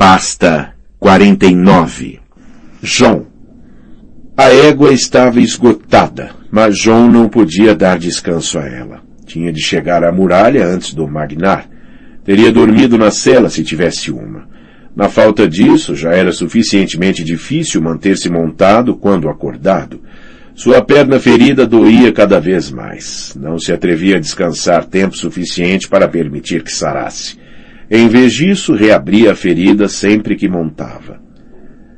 Pasta 0.00 0.72
49 0.98 2.20
João 2.82 3.26
A 4.34 4.48
égua 4.48 4.94
estava 4.94 5.42
esgotada, 5.42 6.30
mas 6.50 6.78
João 6.78 7.06
não 7.06 7.28
podia 7.28 7.74
dar 7.74 7.98
descanso 7.98 8.58
a 8.58 8.66
ela. 8.66 9.02
Tinha 9.26 9.52
de 9.52 9.60
chegar 9.60 10.02
à 10.02 10.10
muralha 10.10 10.66
antes 10.66 10.94
do 10.94 11.06
magnar. 11.06 11.68
Teria 12.24 12.50
dormido 12.50 12.96
na 12.96 13.10
cela 13.10 13.50
se 13.50 13.62
tivesse 13.62 14.10
uma. 14.10 14.48
Na 14.96 15.10
falta 15.10 15.46
disso, 15.46 15.94
já 15.94 16.14
era 16.14 16.32
suficientemente 16.32 17.22
difícil 17.22 17.82
manter-se 17.82 18.30
montado 18.30 18.96
quando 18.96 19.28
acordado. 19.28 20.00
Sua 20.54 20.80
perna 20.80 21.20
ferida 21.20 21.66
doía 21.66 22.10
cada 22.10 22.40
vez 22.40 22.70
mais. 22.70 23.36
Não 23.38 23.58
se 23.58 23.70
atrevia 23.70 24.16
a 24.16 24.20
descansar 24.20 24.86
tempo 24.86 25.14
suficiente 25.14 25.86
para 25.90 26.08
permitir 26.08 26.62
que 26.62 26.72
sarasse. 26.72 27.38
Em 27.90 28.06
vez 28.06 28.32
disso, 28.32 28.72
reabria 28.72 29.32
a 29.32 29.34
ferida 29.34 29.88
sempre 29.88 30.36
que 30.36 30.48
montava. 30.48 31.20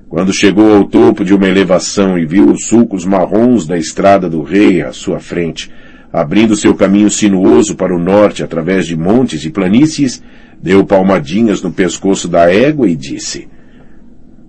Quando 0.08 0.32
chegou 0.32 0.74
ao 0.74 0.84
topo 0.84 1.22
de 1.22 1.34
uma 1.34 1.46
elevação 1.46 2.18
e 2.18 2.24
viu 2.24 2.50
os 2.50 2.66
sulcos 2.66 3.04
marrons 3.04 3.66
da 3.66 3.76
estrada 3.76 4.28
do 4.28 4.42
rei 4.42 4.80
à 4.80 4.90
sua 4.92 5.20
frente, 5.20 5.70
abrindo 6.10 6.56
seu 6.56 6.74
caminho 6.74 7.10
sinuoso 7.10 7.76
para 7.76 7.94
o 7.94 7.98
norte 7.98 8.42
através 8.42 8.86
de 8.86 8.96
montes 8.96 9.44
e 9.44 9.50
planícies, 9.50 10.22
deu 10.62 10.82
palmadinhas 10.84 11.60
no 11.60 11.70
pescoço 11.70 12.26
da 12.26 12.50
égua 12.50 12.88
e 12.88 12.96
disse, 12.96 13.48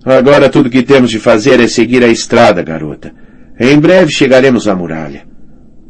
Agora 0.05 0.49
tudo 0.49 0.70
que 0.70 0.84
temos 0.84 1.09
de 1.09 1.20
fazer 1.20 1.59
é 1.59 1.67
seguir 1.67 2.03
a 2.03 2.09
estrada, 2.09 2.62
garota. 2.62 3.13
Em 3.59 3.77
breve 3.79 4.12
chegaremos 4.12 4.67
à 4.67 4.75
muralha. 4.75 5.25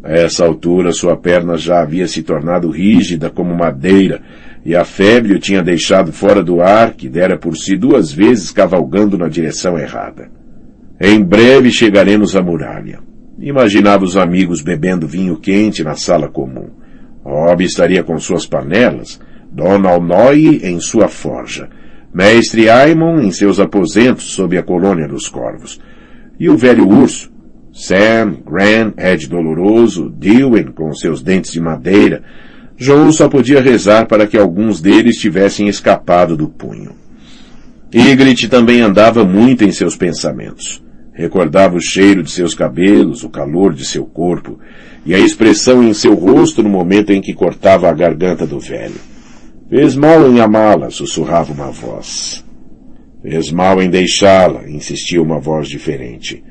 A 0.03 0.11
essa 0.11 0.45
altura 0.45 0.91
sua 0.91 1.16
perna 1.16 1.58
já 1.58 1.81
havia 1.81 2.08
se 2.08 2.22
tornado 2.22 2.70
rígida 2.70 3.30
como 3.30 3.55
madeira 3.55 4.22
e 4.66 4.76
a 4.76 4.85
febre 4.85 5.34
o 5.34 5.40
tinha 5.40 5.62
deixado 5.62 6.13
fora 6.13 6.41
do 6.41 6.62
ar, 6.62 6.94
que 6.94 7.09
dera 7.09 7.38
por 7.38 7.58
si 7.58 7.76
duas 7.76 8.12
vezes 8.12 8.52
cavalgando 8.52 9.17
na 9.17 9.27
direção 9.27 9.77
errada. 9.77 10.30
Em 10.99 11.22
breve 11.22 11.72
chegaremos 11.72 12.36
à 12.36 12.42
muralha. 12.42 13.00
Imaginava 13.39 14.06
os 14.06 14.16
amigos 14.16 14.61
bebendo 14.61 15.08
vinho 15.08 15.38
quente 15.38 15.84
na 15.84 15.95
sala 15.95 16.30
comum. 16.30 16.69
Rob 17.25 17.64
estaria 17.64 18.03
com 18.03 18.17
suas 18.19 18.45
panelas, 18.45 19.19
Dona 19.52 19.89
Alnoy 19.89 20.61
em 20.64 20.80
sua 20.80 21.08
forja, 21.08 21.69
Mestre 22.14 22.69
Aimon 22.69 23.19
em 23.19 23.31
seus 23.31 23.59
aposentos 23.59 24.25
sob 24.34 24.58
a 24.58 24.64
colônia 24.64 25.08
dos 25.08 25.28
corvos, 25.28 25.80
e 26.39 26.50
o 26.50 26.58
velho 26.58 26.88
urso, 26.88 27.31
Sam, 27.72 28.38
Gran, 28.45 28.94
Ed 28.97 29.28
Doloroso, 29.28 30.09
Dewey 30.09 30.66
com 30.66 30.94
seus 30.94 31.23
dentes 31.23 31.52
de 31.52 31.59
madeira, 31.59 32.23
João 32.77 33.11
só 33.11 33.29
podia 33.29 33.61
rezar 33.61 34.07
para 34.07 34.25
que 34.25 34.38
alguns 34.38 34.81
deles 34.81 35.17
tivessem 35.17 35.67
escapado 35.67 36.35
do 36.35 36.47
punho. 36.47 36.91
Ygritte 37.93 38.47
também 38.47 38.81
andava 38.81 39.23
muito 39.23 39.63
em 39.63 39.71
seus 39.71 39.95
pensamentos. 39.95 40.83
Recordava 41.13 41.77
o 41.77 41.81
cheiro 41.81 42.23
de 42.23 42.31
seus 42.31 42.55
cabelos, 42.55 43.23
o 43.23 43.29
calor 43.29 43.73
de 43.73 43.85
seu 43.85 44.03
corpo 44.03 44.59
e 45.05 45.13
a 45.13 45.19
expressão 45.19 45.83
em 45.83 45.94
seu 45.94 46.16
rosto 46.16 46.63
no 46.63 46.69
momento 46.69 47.11
em 47.11 47.21
que 47.21 47.33
cortava 47.33 47.88
a 47.88 47.94
garganta 47.94 48.47
do 48.47 48.59
velho. 48.59 48.99
Fez 49.69 49.95
mal 49.95 50.27
em 50.27 50.39
amá-la, 50.39 50.89
sussurrava 50.89 51.53
uma 51.53 51.71
voz. 51.71 52.44
Fez 53.21 53.51
mal 53.51 53.81
em 53.81 53.89
deixá-la, 53.89 54.67
insistia 54.67 55.21
uma 55.21 55.39
voz 55.39 55.67
diferente. 55.67 56.44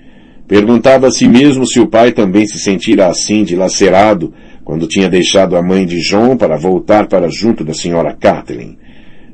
Perguntava 0.53 1.07
a 1.07 1.11
si 1.11 1.27
mesmo 1.27 1.67
se 1.67 1.81
o 1.81 1.87
pai 1.87 2.13
também 2.13 2.47
se 2.47 2.59
sentira 2.59 3.07
assim 3.07 3.43
dilacerado 3.43 4.35
quando 4.63 4.87
tinha 4.87 5.09
deixado 5.09 5.57
a 5.57 5.63
mãe 5.63 5.87
de 5.87 5.99
John 6.03 6.37
para 6.37 6.59
voltar 6.59 7.07
para 7.07 7.31
junto 7.31 7.65
da 7.65 7.73
senhora 7.73 8.13
Kathleen. 8.13 8.77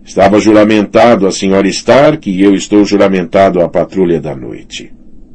Estava 0.04 0.38
juramentado 0.38 1.26
a 1.26 1.32
senhora 1.32 1.66
Stark 1.66 2.30
e 2.30 2.40
eu 2.40 2.54
estou 2.54 2.84
juramentado 2.84 3.60
à 3.60 3.68
patrulha 3.68 4.20
da 4.20 4.36
noite. 4.36 4.92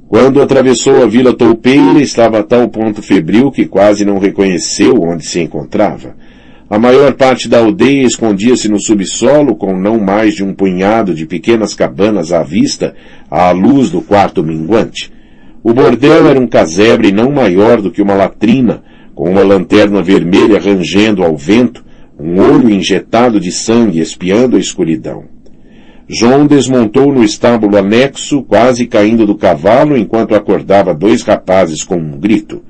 Quando 0.08 0.42
atravessou 0.42 1.04
a 1.04 1.06
vila 1.06 1.34
toupeira, 1.34 2.00
estava 2.00 2.40
a 2.40 2.44
tal 2.44 2.70
ponto 2.70 3.02
febril 3.02 3.52
que 3.52 3.66
quase 3.66 4.06
não 4.06 4.20
reconheceu 4.20 5.02
onde 5.02 5.26
se 5.26 5.42
encontrava. 5.42 6.16
A 6.70 6.80
maior 6.80 7.12
parte 7.16 7.50
da 7.50 7.60
aldeia 7.60 8.08
escondia-se 8.08 8.70
no 8.70 8.82
subsolo 8.82 9.54
com 9.58 9.78
não 9.78 10.00
mais 10.00 10.34
de 10.34 10.46
um 10.46 10.54
punhado 10.54 11.14
de 11.14 11.26
pequenas 11.26 11.74
cabanas 11.74 12.32
à 12.32 12.42
vista 12.42 12.96
à 13.30 13.52
luz 13.52 13.90
do 13.90 14.02
quarto 14.02 14.42
minguante. 14.42 15.12
O 15.64 15.74
bordel 15.74 16.28
era 16.28 16.40
um 16.40 16.46
casebre 16.46 17.12
não 17.12 17.32
maior 17.32 17.82
do 17.82 17.90
que 17.90 18.02
uma 18.02 18.14
latrina, 18.14 18.84
com 19.16 19.30
uma 19.30 19.44
lanterna 19.44 20.02
vermelha 20.02 20.60
rangendo 20.60 21.24
ao 21.24 21.38
vento, 21.38 21.86
um 22.20 22.40
olho 22.42 22.70
injetado 22.70 23.40
de 23.40 23.52
sangue 23.52 24.00
espiando 24.00 24.58
a 24.58 24.60
escuridão. 24.60 25.24
João 26.08 26.46
desmontou 26.46 27.14
no 27.14 27.24
estábulo 27.24 27.78
anexo, 27.78 28.44
quase 28.44 28.86
caindo 28.86 29.26
do 29.26 29.36
cavalo, 29.36 29.98
enquanto 29.98 30.36
acordava 30.36 30.94
dois 30.94 31.22
rapazes 31.22 31.82
com 31.82 31.96
um 31.96 32.20
grito. 32.20 32.62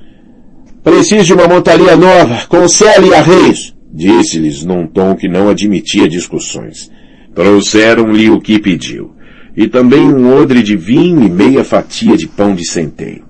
Preciso 0.83 1.23
de 1.23 1.33
uma 1.33 1.47
montaria 1.47 1.95
nova, 1.95 2.45
com 2.47 2.67
cela 2.67 3.07
e 3.07 3.13
arreios, 3.13 3.75
disse-lhes 3.91 4.63
num 4.63 4.85
tom 4.85 5.15
que 5.15 5.27
não 5.27 5.49
admitia 5.49 6.07
discussões. 6.07 6.91
Trouxeram-lhe 7.33 8.29
o 8.29 8.39
que 8.39 8.59
pediu, 8.59 9.15
e 9.55 9.67
também 9.67 10.01
um 10.01 10.35
odre 10.35 10.63
de 10.63 10.75
vinho 10.75 11.23
e 11.23 11.29
meia 11.29 11.63
fatia 11.63 12.17
de 12.17 12.27
pão 12.27 12.55
de 12.55 12.65
centeio. 12.65 13.23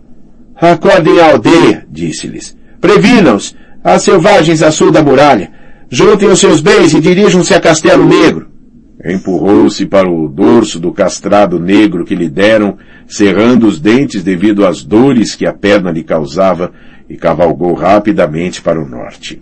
Acordem 0.56 1.20
a 1.20 1.32
aldeia, 1.32 1.86
disse-lhes. 1.92 2.58
Previnam-se! 2.80 3.56
Há 3.84 4.00
selvagens 4.00 4.64
a 4.64 4.72
sul 4.72 4.92
da 4.92 5.04
muralha! 5.04 5.52
Juntem 5.90 6.30
os 6.30 6.40
seus 6.40 6.62
bens 6.62 6.94
e 6.94 7.02
dirijam-se 7.02 7.54
a 7.54 7.60
Castelo 7.60 8.06
Negro! 8.06 8.48
Empurrou-se 9.04 9.86
para 9.86 10.10
o 10.10 10.30
dorso 10.30 10.80
do 10.80 10.94
castrado 10.94 11.60
negro 11.60 12.06
que 12.06 12.16
lhe 12.16 12.30
deram, 12.30 12.78
cerrando 13.06 13.68
os 13.68 13.80
dentes 13.80 14.24
devido 14.24 14.66
às 14.66 14.82
dores 14.82 15.36
que 15.36 15.46
a 15.46 15.52
perna 15.52 15.92
lhe 15.92 16.04
causava, 16.04 16.72
e 17.10 17.18
cavalgou 17.18 17.74
rapidamente 17.74 18.62
para 18.62 18.82
o 18.82 18.88
norte. 18.88 19.42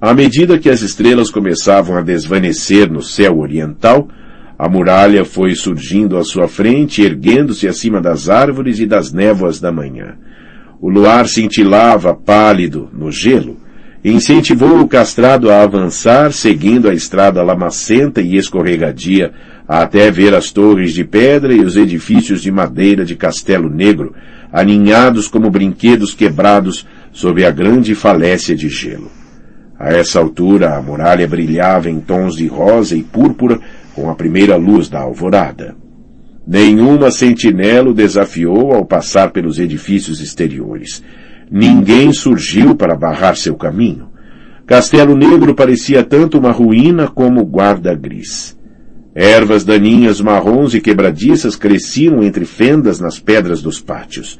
À 0.00 0.14
medida 0.14 0.58
que 0.58 0.70
as 0.70 0.80
estrelas 0.80 1.30
começavam 1.30 1.96
a 1.96 2.02
desvanecer 2.02 2.90
no 2.90 3.02
céu 3.02 3.38
oriental, 3.38 4.08
a 4.64 4.68
muralha 4.70 5.26
foi 5.26 5.54
surgindo 5.54 6.16
à 6.16 6.24
sua 6.24 6.48
frente, 6.48 7.02
erguendo-se 7.02 7.68
acima 7.68 8.00
das 8.00 8.30
árvores 8.30 8.80
e 8.80 8.86
das 8.86 9.12
névoas 9.12 9.60
da 9.60 9.70
manhã. 9.70 10.14
O 10.80 10.88
luar 10.88 11.28
cintilava 11.28 12.14
pálido 12.14 12.88
no 12.90 13.12
gelo 13.12 13.58
e 14.02 14.10
incentivou 14.10 14.80
o 14.80 14.88
castrado 14.88 15.50
a 15.50 15.60
avançar, 15.60 16.32
seguindo 16.32 16.88
a 16.88 16.94
estrada 16.94 17.42
lamacenta 17.42 18.22
e 18.22 18.38
escorregadia, 18.38 19.32
até 19.68 20.10
ver 20.10 20.34
as 20.34 20.50
torres 20.50 20.94
de 20.94 21.04
pedra 21.04 21.52
e 21.52 21.60
os 21.60 21.76
edifícios 21.76 22.40
de 22.40 22.50
madeira 22.50 23.04
de 23.04 23.16
Castelo 23.16 23.68
Negro, 23.68 24.14
aninhados 24.50 25.28
como 25.28 25.50
brinquedos 25.50 26.14
quebrados 26.14 26.86
sob 27.12 27.44
a 27.44 27.50
grande 27.50 27.94
falécia 27.94 28.56
de 28.56 28.70
gelo. 28.70 29.10
A 29.78 29.92
essa 29.92 30.20
altura, 30.20 30.74
a 30.74 30.80
muralha 30.80 31.28
brilhava 31.28 31.90
em 31.90 32.00
tons 32.00 32.36
de 32.36 32.46
rosa 32.46 32.96
e 32.96 33.02
púrpura 33.02 33.60
com 33.94 34.10
a 34.10 34.14
primeira 34.14 34.56
luz 34.56 34.88
da 34.88 35.00
alvorada. 35.00 35.76
Nenhuma 36.46 37.10
sentinela 37.10 37.90
o 37.90 37.94
desafiou 37.94 38.74
ao 38.74 38.84
passar 38.84 39.30
pelos 39.30 39.58
edifícios 39.58 40.20
exteriores. 40.20 41.02
Ninguém 41.50 42.12
surgiu 42.12 42.74
para 42.74 42.96
barrar 42.96 43.36
seu 43.36 43.54
caminho. 43.54 44.08
Castelo 44.66 45.16
Negro 45.16 45.54
parecia 45.54 46.02
tanto 46.02 46.38
uma 46.38 46.50
ruína 46.50 47.06
como 47.08 47.44
guarda 47.44 47.94
gris. 47.94 48.58
Ervas 49.14 49.64
daninhas 49.64 50.20
marrons 50.20 50.74
e 50.74 50.80
quebradiças 50.80 51.54
cresciam 51.54 52.22
entre 52.22 52.44
fendas 52.44 52.98
nas 52.98 53.20
pedras 53.20 53.62
dos 53.62 53.80
pátios. 53.80 54.38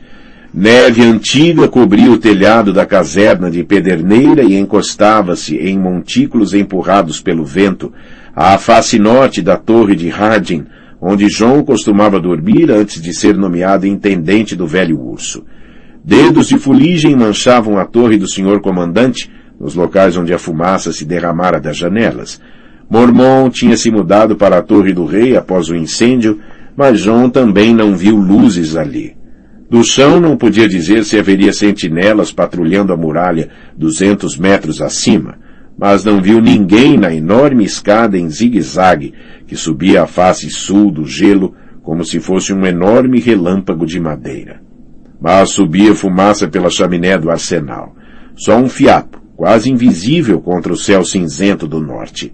Neve 0.53 1.03
antiga 1.03 1.69
cobria 1.69 2.11
o 2.11 2.19
telhado 2.19 2.73
da 2.73 2.87
caserna 2.87 3.51
de 3.51 3.65
pederneira 3.65 4.43
e 4.43 4.55
encostava-se 4.55 5.57
em 5.57 5.79
montículos 5.79 6.55
empurrados 6.55 7.21
pelo 7.21 7.45
vento 7.45 7.93
à 8.35 8.59
face 8.59 8.99
norte 8.99 9.41
da 9.41 9.57
torre 9.57 9.95
de 9.95 10.09
Harding, 10.09 10.65
onde 11.01 11.29
João 11.29 11.63
costumava 11.63 12.19
dormir 12.19 12.71
antes 12.71 13.01
de 13.01 13.13
ser 13.13 13.37
nomeado 13.37 13.87
intendente 13.87 14.57
do 14.57 14.67
velho 14.67 15.01
urso. 15.01 15.45
Dedos 16.03 16.49
de 16.49 16.59
fuligem 16.59 17.15
manchavam 17.15 17.79
a 17.79 17.85
torre 17.85 18.17
do 18.17 18.29
senhor 18.29 18.61
comandante, 18.61 19.31
nos 19.59 19.75
locais 19.75 20.17
onde 20.17 20.35
a 20.35 20.39
fumaça 20.39 20.93
se 20.93 21.05
derramara 21.05 21.61
das 21.61 21.77
janelas. 21.77 22.41
Mormon 22.91 23.49
tinha 23.51 23.77
se 23.77 23.91
mudado 23.91 24.37
para 24.37 24.59
a 24.59 24.63
torre 24.63 24.93
do 24.93 25.05
rei 25.05 25.37
após 25.37 25.69
o 25.69 25.77
incêndio, 25.77 26.41
mas 26.77 27.01
João 27.01 27.31
também 27.31 27.73
não 27.73 27.97
viu 27.97 28.17
luzes 28.17 28.77
ali. 28.77 29.17
Do 29.71 29.83
chão 29.83 30.21
não 30.21 30.37
podia 30.37 30.69
dizer 30.69 31.05
se 31.05 31.19
haveria 31.19 31.53
sentinelas 31.53 32.31
patrulhando 32.31 32.93
a 32.93 32.97
muralha 32.97 33.49
duzentos 33.77 34.37
metros 34.37 34.81
acima, 34.81 35.39
mas 35.77 36.05
não 36.05 36.21
viu 36.21 36.41
ninguém 36.41 36.97
na 36.97 37.13
enorme 37.13 37.65
escada 37.65 38.17
em 38.17 38.29
zigue-zague 38.29 39.13
que 39.47 39.57
subia 39.57 40.03
a 40.03 40.07
face 40.07 40.49
sul 40.49 40.91
do 40.91 41.05
gelo 41.05 41.55
como 41.83 42.05
se 42.05 42.21
fosse 42.21 42.53
um 42.53 42.65
enorme 42.65 43.21
relâmpago 43.21 43.85
de 43.85 44.01
madeira. 44.01 44.61
Mas 45.21 45.51
subia 45.51 45.95
fumaça 45.95 46.49
pela 46.49 46.71
chaminé 46.71 47.19
do 47.19 47.31
arsenal. 47.31 47.95
Só 48.37 48.57
um 48.57 48.69
fiapo, 48.69 49.21
quase 49.37 49.71
invisível 49.71 50.41
contra 50.41 50.73
o 50.73 50.77
céu 50.77 51.05
cinzento 51.05 51.67
do 51.67 51.81
norte. 51.81 52.33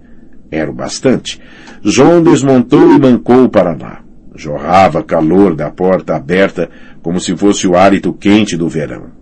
Era 0.51 0.71
o 0.71 0.75
bastante. 0.75 1.41
João 1.83 2.23
desmontou 2.23 2.95
e 2.95 2.99
mancou 2.99 3.49
para 3.49 3.77
lá. 3.77 4.03
Jorrava 4.35 5.03
calor 5.03 5.55
da 5.55 5.71
porta 5.71 6.15
aberta 6.15 6.71
como 7.03 7.21
se 7.21 7.37
fosse 7.37 7.67
o 7.67 7.77
hálito 7.77 8.13
quente 8.13 8.57
do 8.57 8.69
verão. 8.69 9.20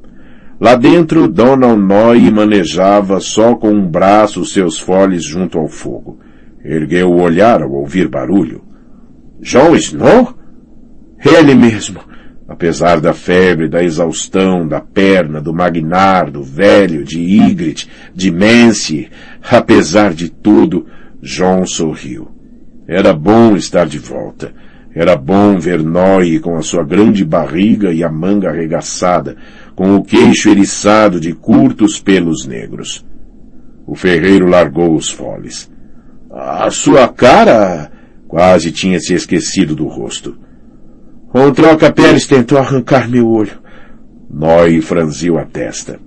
Lá 0.61 0.75
dentro, 0.75 1.29
Donald 1.29 1.81
Noy 1.81 2.31
manejava 2.31 3.21
só 3.21 3.55
com 3.55 3.71
um 3.71 3.87
braço 3.87 4.45
seus 4.45 4.79
foles 4.79 5.25
junto 5.25 5.59
ao 5.59 5.69
fogo. 5.69 6.19
Ergueu 6.65 7.11
o 7.11 7.21
olhar 7.21 7.63
ao 7.63 7.71
ouvir 7.73 8.09
barulho. 8.09 8.65
John 9.41 9.77
Snow? 9.77 10.35
Ele 11.25 11.55
mesmo. 11.55 12.01
Apesar 12.49 13.01
da 13.01 13.13
febre, 13.13 13.69
da 13.69 13.85
exaustão, 13.85 14.67
da 14.67 14.81
perna, 14.81 15.41
do 15.41 15.55
Magnar, 15.55 16.31
do 16.31 16.43
velho, 16.43 17.05
de 17.05 17.21
Ygritte, 17.21 17.89
de 18.13 18.31
Mance, 18.33 19.09
apesar 19.49 20.13
de 20.13 20.29
tudo, 20.29 20.87
John 21.23 21.67
sorriu. 21.67 22.29
Era 22.87 23.13
bom 23.13 23.55
estar 23.55 23.87
de 23.87 23.99
volta. 23.99 24.53
Era 24.95 25.15
bom 25.15 25.59
ver 25.59 25.83
Noy 25.83 26.41
com 26.41 26.57
a 26.57 26.63
sua 26.63 26.83
grande 26.83 27.25
barriga 27.25 27.93
e 27.93 28.03
a 28.03 28.11
manga 28.11 28.49
arregaçada, 28.49 29.37
com 29.79 29.95
o 29.95 30.03
queixo 30.03 30.51
eriçado 30.51 31.21
de 31.21 31.33
curtos 31.33 32.01
pelos 32.01 32.45
negros. 32.45 33.07
O 33.87 33.95
ferreiro 33.95 34.49
largou 34.49 34.97
os 34.97 35.09
foles. 35.09 35.71
A 36.29 36.69
sua 36.69 37.07
cara 37.07 37.89
quase 38.27 38.73
tinha 38.73 38.99
se 38.99 39.15
esquecido 39.15 39.77
do 39.77 39.87
rosto. 39.87 40.37
Um 41.33 41.53
troca-peles 41.53 42.27
tentou 42.27 42.59
arrancar 42.59 43.09
meu 43.09 43.31
olho. 43.31 43.57
Noy 44.29 44.81
franziu 44.81 45.39
a 45.39 45.45
testa. 45.45 46.01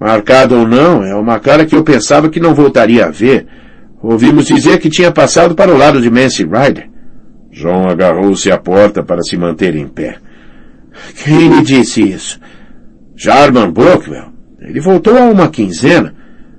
Marcado 0.00 0.58
ou 0.58 0.66
não, 0.66 1.04
é 1.04 1.14
uma 1.14 1.38
cara 1.38 1.64
que 1.64 1.76
eu 1.76 1.84
pensava 1.84 2.28
que 2.28 2.40
não 2.40 2.56
voltaria 2.56 3.06
a 3.06 3.08
ver. 3.08 3.46
Ouvimos 4.02 4.46
dizer 4.46 4.80
que 4.80 4.90
tinha 4.90 5.12
passado 5.12 5.54
para 5.54 5.72
o 5.72 5.78
lado 5.78 6.00
de 6.00 6.10
Mance 6.10 6.42
Ryder. 6.42 6.90
João 7.52 7.88
agarrou-se 7.88 8.50
à 8.50 8.58
porta 8.58 9.00
para 9.00 9.22
se 9.22 9.36
manter 9.36 9.76
em 9.76 9.86
pé. 9.86 10.16
Quem 11.22 11.54
lhe 11.54 11.62
disse 11.62 12.02
isso? 12.02 12.40
Jarman 13.22 13.70
Brockwell. 13.70 14.32
Ele 14.58 14.80
voltou 14.80 15.14
há 15.14 15.24
uma 15.24 15.50
quinzena. 15.50 16.14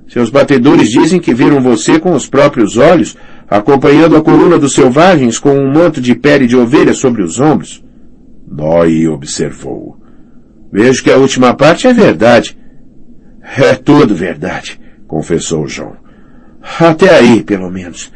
Seus 0.06 0.30
batedores 0.30 0.90
dizem 0.90 1.18
que 1.18 1.34
viram 1.34 1.60
você 1.60 1.98
com 1.98 2.14
os 2.14 2.28
próprios 2.28 2.76
olhos, 2.76 3.16
acompanhando 3.48 4.16
a 4.16 4.22
coluna 4.22 4.60
dos 4.60 4.72
selvagens 4.72 5.40
com 5.40 5.58
um 5.58 5.72
manto 5.72 6.00
de 6.00 6.14
pele 6.14 6.46
de 6.46 6.56
ovelha 6.56 6.92
sobre 6.94 7.20
os 7.20 7.40
ombros. 7.40 7.82
Noy 8.46 9.08
observou. 9.08 9.96
Vejo 10.72 11.02
que 11.02 11.10
a 11.10 11.16
última 11.16 11.52
parte 11.52 11.88
é 11.88 11.92
verdade. 11.92 12.56
É 13.58 13.74
tudo 13.74 14.14
verdade, 14.14 14.78
confessou 15.08 15.66
João. 15.66 15.96
Até 16.78 17.12
aí, 17.12 17.42
pelo 17.42 17.70
menos. 17.72 18.12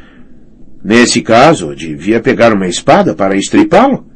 Nesse 0.84 1.20
caso, 1.20 1.74
devia 1.74 2.20
pegar 2.20 2.52
uma 2.52 2.68
espada 2.68 3.12
para 3.12 3.36
estripá-lo? 3.36 4.06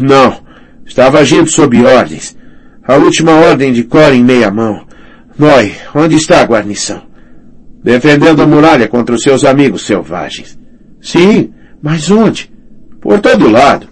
Não. 0.00 0.40
Estava 0.84 1.20
agindo 1.20 1.46
sob 1.46 1.80
ordens. 1.84 2.35
A 2.86 2.94
última 2.96 3.32
ordem 3.32 3.72
de 3.72 3.82
Cor 3.82 4.12
em 4.12 4.22
meia 4.22 4.50
mão. 4.50 4.86
Noi, 5.36 5.74
onde 5.92 6.14
está 6.14 6.40
a 6.40 6.44
guarnição? 6.44 7.02
Defendendo 7.82 8.40
a 8.42 8.46
muralha 8.46 8.86
contra 8.86 9.14
os 9.14 9.22
seus 9.22 9.44
amigos 9.44 9.84
selvagens. 9.84 10.56
Sim, 11.00 11.52
mas 11.82 12.10
onde? 12.10 12.50
Por 13.00 13.20
todo 13.20 13.50
lado. 13.50 13.88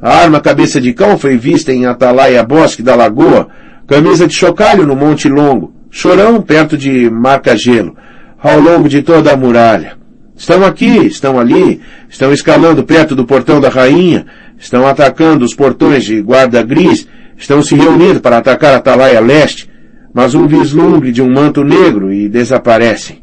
A 0.00 0.18
arma 0.18 0.40
cabeça 0.40 0.80
de 0.80 0.92
cão 0.92 1.18
foi 1.18 1.36
vista 1.36 1.72
em 1.72 1.86
Atalaia 1.86 2.44
Bosque 2.44 2.82
da 2.82 2.94
Lagoa, 2.94 3.48
camisa 3.86 4.26
de 4.28 4.34
chocalho 4.34 4.86
no 4.86 4.94
Monte 4.94 5.28
Longo, 5.28 5.72
chorão 5.90 6.40
perto 6.40 6.76
de 6.76 7.10
Marca-Gelo, 7.10 7.96
ao 8.40 8.60
longo 8.60 8.88
de 8.88 9.02
toda 9.02 9.32
a 9.32 9.36
muralha. 9.36 9.96
Estão 10.36 10.64
aqui, 10.64 11.06
estão 11.06 11.40
ali, 11.40 11.80
estão 12.08 12.32
escalando 12.32 12.84
perto 12.84 13.16
do 13.16 13.24
portão 13.24 13.60
da 13.60 13.68
rainha, 13.68 14.26
estão 14.58 14.86
atacando 14.86 15.44
os 15.44 15.54
portões 15.54 16.04
de 16.04 16.20
guarda 16.20 16.62
gris, 16.62 17.08
estão 17.36 17.62
se 17.62 17.74
reunindo 17.74 18.20
para 18.20 18.38
atacar 18.38 18.74
a 18.74 18.76
Atalaia 18.76 19.20
Leste, 19.20 19.70
mas 20.14 20.34
um 20.34 20.46
vislumbre 20.46 21.12
de 21.12 21.20
um 21.20 21.30
manto 21.30 21.62
negro 21.62 22.12
e 22.12 22.28
desaparecem. 22.28 23.22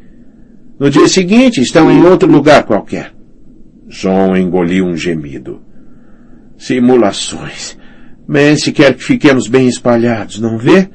No 0.80 0.90
dia 0.90 1.08
seguinte 1.08 1.62
estão 1.62 1.92
em 1.92 2.04
outro 2.04 2.30
lugar 2.30 2.64
qualquer. 2.64 3.14
John 3.88 4.36
engoliu 4.36 4.86
um 4.86 4.98
gemido. 4.98 5.62
Simulações. 6.58 7.78
Mance 8.28 8.72
quer 8.72 8.94
que 8.94 9.04
fiquemos 9.04 9.48
bem 9.48 9.68
espalhados, 9.68 10.40
não 10.40 10.58
vê? 10.58 10.90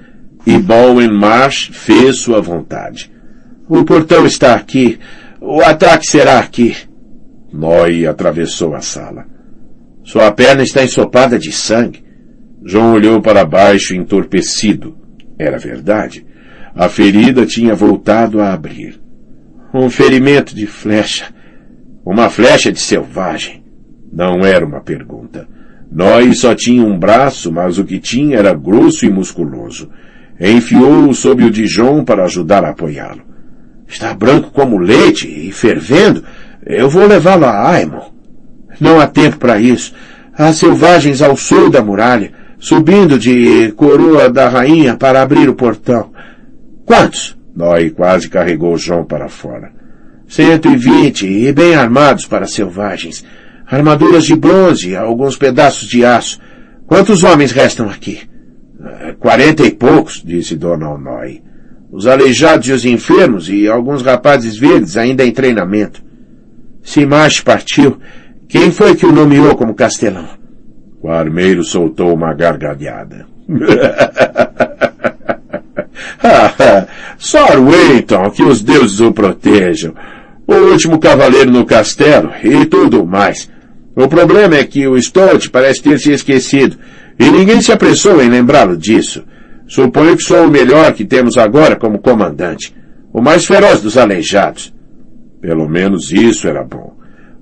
E 0.46 0.58
Bowen 0.58 1.12
Marsh 1.12 1.70
fez 1.72 2.18
sua 2.18 2.40
vontade. 2.40 3.10
O 3.68 3.84
portão 3.84 4.26
está 4.26 4.54
aqui. 4.54 4.98
O 5.40 5.60
ataque 5.60 6.06
será 6.06 6.38
aqui. 6.38 6.74
Noy 7.52 8.06
atravessou 8.06 8.74
a 8.74 8.80
sala. 8.80 9.26
Sua 10.04 10.30
perna 10.32 10.62
está 10.62 10.82
ensopada 10.82 11.38
de 11.38 11.52
sangue. 11.52 12.02
João 12.68 12.92
olhou 12.92 13.22
para 13.22 13.46
baixo 13.46 13.94
entorpecido. 13.94 14.94
Era 15.38 15.56
verdade. 15.56 16.26
A 16.74 16.86
ferida 16.86 17.46
tinha 17.46 17.74
voltado 17.74 18.42
a 18.42 18.52
abrir. 18.52 19.00
Um 19.72 19.88
ferimento 19.88 20.54
de 20.54 20.66
flecha. 20.66 21.32
Uma 22.04 22.28
flecha 22.28 22.70
de 22.70 22.78
selvagem. 22.78 23.64
Não 24.12 24.44
era 24.44 24.66
uma 24.66 24.82
pergunta. 24.82 25.48
Noy 25.90 26.34
só 26.34 26.54
tinha 26.54 26.84
um 26.84 26.98
braço, 26.98 27.50
mas 27.50 27.78
o 27.78 27.84
que 27.84 27.98
tinha 27.98 28.36
era 28.36 28.52
grosso 28.52 29.06
e 29.06 29.08
musculoso. 29.08 29.88
Enfiou-o 30.38 31.14
sob 31.14 31.44
o 31.44 31.50
Dijon 31.50 32.04
para 32.04 32.24
ajudar 32.24 32.64
a 32.64 32.70
apoiá-lo. 32.72 33.22
Está 33.86 34.12
branco 34.12 34.50
como 34.50 34.76
leite 34.76 35.26
e 35.26 35.50
fervendo. 35.52 36.22
Eu 36.66 36.90
vou 36.90 37.06
levá-lo 37.06 37.46
a 37.46 37.70
Aemon. 37.70 38.10
Não 38.78 39.00
há 39.00 39.06
tempo 39.06 39.38
para 39.38 39.58
isso. 39.58 39.94
Há 40.34 40.52
selvagens 40.52 41.22
ao 41.22 41.34
sul 41.34 41.70
da 41.70 41.82
muralha, 41.82 42.30
subindo 42.58 43.18
de 43.18 43.72
coroa 43.72 44.28
da 44.28 44.48
rainha 44.48 44.96
para 44.96 45.22
abrir 45.22 45.48
o 45.48 45.54
portão. 45.54 46.10
Quantos? 46.84 47.36
Noy 47.54 47.90
quase 47.90 48.28
carregou 48.28 48.76
João 48.76 49.04
para 49.04 49.28
fora. 49.28 49.72
Cento 50.26 50.68
e 50.68 50.76
vinte, 50.76 51.26
e 51.26 51.52
bem 51.52 51.74
armados 51.74 52.26
para 52.26 52.46
selvagens. 52.46 53.24
Armaduras 53.66 54.24
de 54.24 54.36
bronze, 54.36 54.96
alguns 54.96 55.36
pedaços 55.36 55.88
de 55.88 56.04
aço. 56.04 56.38
Quantos 56.86 57.22
homens 57.24 57.52
restam 57.52 57.88
aqui? 57.88 58.20
Quarenta 59.18 59.64
e 59.64 59.70
poucos, 59.70 60.22
disse 60.24 60.56
Dona 60.56 60.96
Noy 60.96 61.42
os 61.90 62.06
aleijados 62.06 62.68
e 62.68 62.72
os 62.72 62.84
enfermos 62.84 63.48
e 63.48 63.66
alguns 63.66 64.02
rapazes 64.02 64.56
verdes 64.56 64.96
ainda 64.96 65.24
em 65.24 65.32
treinamento. 65.32 66.02
Simache 66.82 67.42
partiu. 67.42 67.98
Quem 68.48 68.70
foi 68.70 68.94
que 68.94 69.06
o 69.06 69.12
nomeou 69.12 69.56
como 69.56 69.74
castelão? 69.74 70.37
O 71.08 71.10
armeiro 71.10 71.64
soltou 71.64 72.12
uma 72.12 72.34
gargalhada. 72.34 73.26
Sir 77.18 77.58
Wayton, 77.58 78.30
que 78.30 78.42
os 78.42 78.62
deuses 78.62 79.00
o 79.00 79.10
protejam. 79.10 79.94
O 80.46 80.54
último 80.54 80.98
cavaleiro 80.98 81.50
no 81.50 81.64
castelo 81.64 82.30
e 82.44 82.66
tudo 82.66 83.06
mais. 83.06 83.50
O 83.96 84.06
problema 84.06 84.56
é 84.56 84.64
que 84.64 84.86
o 84.86 85.00
Stout 85.00 85.48
parece 85.48 85.82
ter 85.82 85.98
se 85.98 86.12
esquecido 86.12 86.76
e 87.18 87.30
ninguém 87.30 87.62
se 87.62 87.72
apressou 87.72 88.22
em 88.22 88.28
lembrá-lo 88.28 88.76
disso. 88.76 89.24
Suponho 89.66 90.14
que 90.14 90.22
sou 90.22 90.44
o 90.44 90.50
melhor 90.50 90.92
que 90.92 91.06
temos 91.06 91.38
agora 91.38 91.74
como 91.74 92.00
comandante. 92.00 92.76
O 93.14 93.22
mais 93.22 93.46
feroz 93.46 93.80
dos 93.80 93.96
aleijados. 93.96 94.74
Pelo 95.40 95.66
menos 95.70 96.12
isso 96.12 96.46
era 96.46 96.62
bom. 96.62 96.97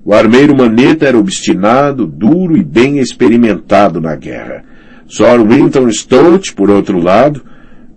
O 0.07 0.13
armeiro 0.13 0.55
Maneta 0.55 1.05
era 1.05 1.17
obstinado, 1.17 2.07
duro 2.07 2.55
e 2.55 2.63
bem 2.63 2.99
experimentado 2.99 3.99
na 3.99 4.15
guerra. 4.15 4.63
Sir 5.05 5.45
Winton 5.45 5.91
Stout, 5.91 6.53
por 6.53 6.69
outro 6.69 6.97
lado, 6.97 7.43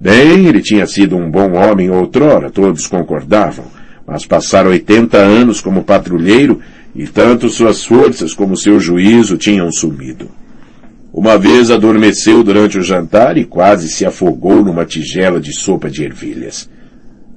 bem, 0.00 0.46
ele 0.46 0.60
tinha 0.60 0.88
sido 0.88 1.16
um 1.16 1.30
bom 1.30 1.52
homem 1.52 1.88
outrora, 1.88 2.50
todos 2.50 2.88
concordavam, 2.88 3.64
mas 4.04 4.26
passar 4.26 4.66
80 4.66 5.16
anos 5.18 5.60
como 5.60 5.84
patrulheiro 5.84 6.58
e 6.96 7.06
tanto 7.06 7.48
suas 7.48 7.84
forças 7.84 8.34
como 8.34 8.56
seu 8.56 8.80
juízo 8.80 9.38
tinham 9.38 9.70
sumido. 9.70 10.28
Uma 11.14 11.38
vez 11.38 11.70
adormeceu 11.70 12.42
durante 12.42 12.76
o 12.76 12.82
jantar 12.82 13.38
e 13.38 13.44
quase 13.44 13.88
se 13.88 14.04
afogou 14.04 14.64
numa 14.64 14.84
tigela 14.84 15.38
de 15.38 15.52
sopa 15.52 15.88
de 15.88 16.02
ervilhas. 16.02 16.68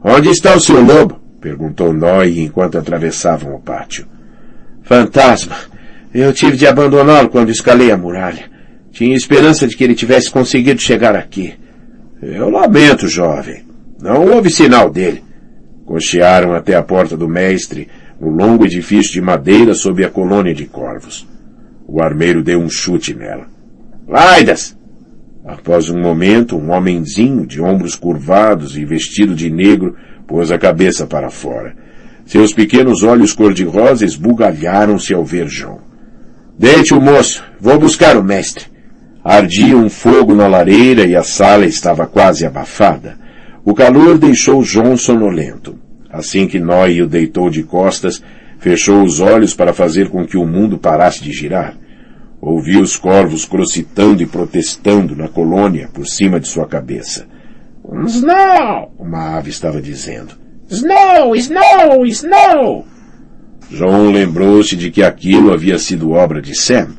Onde 0.03 0.29
está 0.29 0.55
o 0.55 0.59
seu 0.59 0.83
lobo? 0.83 1.19
perguntou 1.39 1.93
Noy 1.93 2.39
enquanto 2.39 2.79
atravessavam 2.79 3.53
o 3.53 3.59
pátio. 3.59 4.11
Fantasma. 4.83 5.55
Eu 6.13 6.31
tive 6.31 6.57
de 6.57 6.67
abandoná-lo 6.67 7.29
quando 7.29 7.49
escalei 7.49 7.91
a 7.91 7.97
muralha. 7.97 8.51
Tinha 8.91 9.15
esperança 9.15 9.67
de 9.67 9.75
que 9.75 9.83
ele 9.83 9.95
tivesse 9.95 10.29
conseguido 10.29 10.81
chegar 10.81 11.15
aqui. 11.15 11.55
Eu 12.21 12.49
lamento, 12.49 13.07
jovem. 13.07 13.63
Não 13.99 14.25
houve 14.27 14.49
sinal 14.49 14.89
dele. 14.89 15.23
Cochearam 15.85 16.53
até 16.53 16.75
a 16.75 16.83
porta 16.83 17.17
do 17.17 17.27
mestre, 17.27 17.87
no 18.19 18.29
longo 18.29 18.65
edifício 18.65 19.11
de 19.11 19.21
madeira 19.21 19.73
sob 19.73 20.03
a 20.05 20.09
colônia 20.09 20.53
de 20.53 20.65
corvos. 20.65 21.27
O 21.87 22.01
armeiro 22.01 22.43
deu 22.43 22.59
um 22.59 22.69
chute 22.69 23.13
nela. 23.13 23.47
Laidas! 24.07 24.77
Após 25.45 25.89
um 25.89 25.99
momento, 25.99 26.55
um 26.55 26.71
homenzinho 26.71 27.45
de 27.45 27.61
ombros 27.61 27.95
curvados 27.95 28.77
e 28.77 28.85
vestido 28.85 29.35
de 29.35 29.49
negro 29.49 29.95
pôs 30.25 30.51
a 30.51 30.57
cabeça 30.57 31.05
para 31.05 31.29
fora. 31.29 31.75
Seus 32.25 32.53
pequenos 32.53 33.03
olhos 33.03 33.33
cor-de-rosa 33.33 34.05
esbugalharam-se 34.05 35.13
ao 35.13 35.25
ver 35.25 35.47
João. 35.47 35.79
Deite 36.57 36.93
o 36.93 37.01
moço, 37.01 37.43
vou 37.59 37.79
buscar 37.79 38.15
o 38.15 38.23
mestre. 38.23 38.65
Ardia 39.23 39.77
um 39.77 39.89
fogo 39.89 40.35
na 40.35 40.47
lareira 40.47 41.05
e 41.05 41.15
a 41.15 41.23
sala 41.23 41.65
estava 41.65 42.05
quase 42.05 42.45
abafada. 42.45 43.17
O 43.63 43.73
calor 43.73 44.17
deixou 44.17 44.63
João 44.63 44.97
sonolento. 44.97 45.77
Assim 46.09 46.47
que 46.47 46.59
Noé 46.59 47.01
o 47.01 47.07
deitou 47.07 47.49
de 47.49 47.63
costas, 47.63 48.21
fechou 48.59 49.01
os 49.03 49.19
olhos 49.19 49.53
para 49.53 49.73
fazer 49.73 50.09
com 50.09 50.25
que 50.25 50.37
o 50.37 50.45
mundo 50.45 50.77
parasse 50.77 51.23
de 51.23 51.31
girar. 51.31 51.75
Ouviu 52.39 52.81
os 52.81 52.97
corvos 52.97 53.45
crocitando 53.45 54.21
e 54.21 54.25
protestando 54.25 55.15
na 55.15 55.27
colônia 55.27 55.89
por 55.93 56.05
cima 56.05 56.39
de 56.39 56.47
sua 56.47 56.67
cabeça. 56.67 57.25
Snow! 58.05 58.93
Uma 58.99 59.37
ave 59.37 59.49
estava 59.49 59.81
dizendo. 59.81 60.42
Snow! 60.73 61.35
Snow! 61.35 62.05
Snow! 62.07 62.85
João 63.69 64.11
lembrou-se 64.11 64.75
de 64.75 64.89
que 64.89 65.03
aquilo 65.03 65.53
havia 65.53 65.77
sido 65.77 66.11
obra 66.11 66.41
de 66.41 66.55
Sam. 66.55 66.89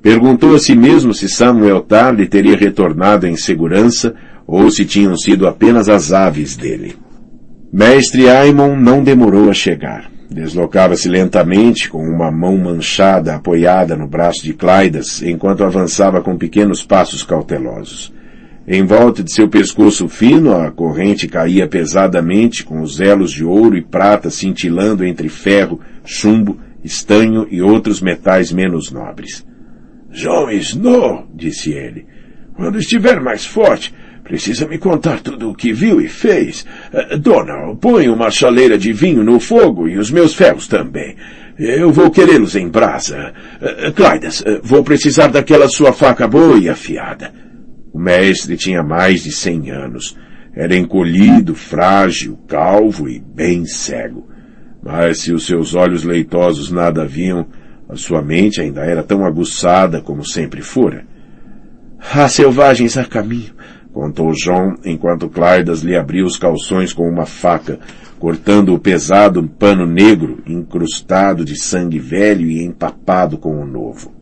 Perguntou 0.00 0.54
a 0.54 0.58
si 0.60 0.76
mesmo 0.76 1.12
se 1.12 1.28
Samuel 1.28 1.80
Tarly 1.80 2.28
teria 2.28 2.56
retornado 2.56 3.26
em 3.26 3.36
segurança 3.36 4.14
ou 4.46 4.70
se 4.70 4.84
tinham 4.84 5.16
sido 5.16 5.48
apenas 5.48 5.88
as 5.88 6.12
aves 6.12 6.56
dele. 6.56 6.94
Mestre 7.72 8.28
Aimon 8.28 8.76
não 8.76 9.02
demorou 9.02 9.50
a 9.50 9.52
chegar. 9.52 10.08
Deslocava-se 10.30 11.08
lentamente, 11.08 11.88
com 11.88 11.98
uma 11.98 12.30
mão 12.30 12.56
manchada 12.56 13.34
apoiada 13.34 13.96
no 13.96 14.06
braço 14.06 14.42
de 14.44 14.52
Claidas, 14.52 15.20
enquanto 15.22 15.64
avançava 15.64 16.20
com 16.20 16.36
pequenos 16.36 16.84
passos 16.84 17.24
cautelosos. 17.24 18.12
Em 18.68 18.84
volta 18.84 19.22
de 19.22 19.32
seu 19.32 19.48
pescoço 19.48 20.08
fino, 20.08 20.52
a 20.52 20.72
corrente 20.72 21.28
caía 21.28 21.68
pesadamente, 21.68 22.64
com 22.64 22.80
os 22.80 22.98
elos 23.00 23.30
de 23.30 23.44
ouro 23.44 23.76
e 23.76 23.82
prata 23.82 24.28
cintilando 24.28 25.04
entre 25.04 25.28
ferro, 25.28 25.80
chumbo, 26.04 26.58
estanho 26.82 27.46
e 27.48 27.62
outros 27.62 28.00
metais 28.00 28.50
menos 28.50 28.90
nobres. 28.90 29.46
John 30.10 30.50
Snow, 30.50 31.28
disse 31.32 31.72
ele, 31.72 32.06
quando 32.56 32.78
estiver 32.78 33.20
mais 33.20 33.44
forte, 33.44 33.94
Precisa 34.26 34.66
me 34.66 34.76
contar 34.76 35.20
tudo 35.20 35.50
o 35.50 35.54
que 35.54 35.72
viu 35.72 36.00
e 36.00 36.08
fez. 36.08 36.66
Uh, 36.92 37.16
dona, 37.16 37.76
põe 37.80 38.08
uma 38.08 38.28
chaleira 38.28 38.76
de 38.76 38.92
vinho 38.92 39.22
no 39.22 39.38
fogo 39.38 39.88
e 39.88 39.96
os 39.96 40.10
meus 40.10 40.34
ferros 40.34 40.66
também. 40.66 41.14
Eu 41.56 41.92
vou 41.92 42.10
querê-los 42.10 42.56
em 42.56 42.68
brasa. 42.68 43.32
Uh, 43.62 43.92
Claidas, 43.92 44.40
uh, 44.40 44.60
vou 44.64 44.82
precisar 44.82 45.28
daquela 45.28 45.68
sua 45.68 45.92
faca 45.92 46.26
boa 46.26 46.58
e 46.58 46.68
afiada. 46.68 47.32
O 47.96 47.98
mestre 47.98 48.58
tinha 48.58 48.82
mais 48.82 49.22
de 49.22 49.32
cem 49.32 49.70
anos. 49.70 50.18
Era 50.54 50.76
encolhido, 50.76 51.54
frágil, 51.54 52.38
calvo 52.46 53.08
e 53.08 53.18
bem 53.18 53.64
cego. 53.64 54.28
Mas 54.82 55.20
se 55.20 55.32
os 55.32 55.46
seus 55.46 55.74
olhos 55.74 56.04
leitosos 56.04 56.70
nada 56.70 57.06
viam, 57.06 57.46
a 57.88 57.96
sua 57.96 58.20
mente 58.20 58.60
ainda 58.60 58.84
era 58.84 59.02
tão 59.02 59.24
aguçada 59.24 60.02
como 60.02 60.22
sempre 60.22 60.60
fora. 60.60 61.06
Há 61.98 62.28
selvagens 62.28 62.98
a 62.98 63.04
caminho 63.06 63.54
contou 63.94 64.30
John 64.32 64.74
enquanto 64.84 65.26
Claidas 65.26 65.80
lhe 65.80 65.96
abriu 65.96 66.26
os 66.26 66.36
calções 66.36 66.92
com 66.92 67.08
uma 67.08 67.24
faca, 67.24 67.78
cortando 68.18 68.74
o 68.74 68.78
pesado 68.78 69.42
pano 69.58 69.86
negro, 69.86 70.42
incrustado 70.46 71.46
de 71.46 71.56
sangue 71.56 71.98
velho 71.98 72.46
e 72.46 72.62
empapado 72.62 73.38
com 73.38 73.58
o 73.58 73.66
novo. 73.66 74.12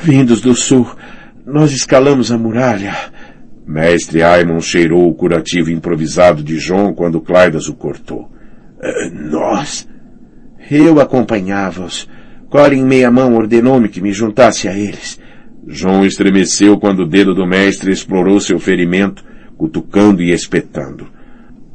Vindos 0.00 0.40
do 0.40 0.54
sul, 0.54 0.88
nós 1.46 1.72
escalamos 1.72 2.30
a 2.30 2.38
muralha. 2.38 2.94
Mestre 3.66 4.22
Aimon 4.22 4.60
cheirou 4.60 5.08
o 5.08 5.14
curativo 5.14 5.70
improvisado 5.70 6.42
de 6.42 6.58
John 6.58 6.92
quando 6.92 7.20
Claidas 7.20 7.68
o 7.68 7.74
cortou. 7.74 8.30
Uh, 8.78 9.30
nós? 9.30 9.88
Eu 10.70 11.00
acompanhava-os. 11.00 12.08
Colin 12.48 12.84
Meia 12.84 13.10
Mão 13.10 13.34
ordenou-me 13.34 13.88
que 13.88 14.00
me 14.00 14.12
juntasse 14.12 14.68
a 14.68 14.76
eles. 14.76 15.20
João 15.66 16.04
estremeceu 16.04 16.78
quando 16.78 17.00
o 17.00 17.06
dedo 17.06 17.34
do 17.34 17.46
mestre 17.46 17.92
explorou 17.92 18.40
seu 18.40 18.58
ferimento, 18.58 19.24
cutucando 19.56 20.22
e 20.22 20.32
espetando. 20.32 21.06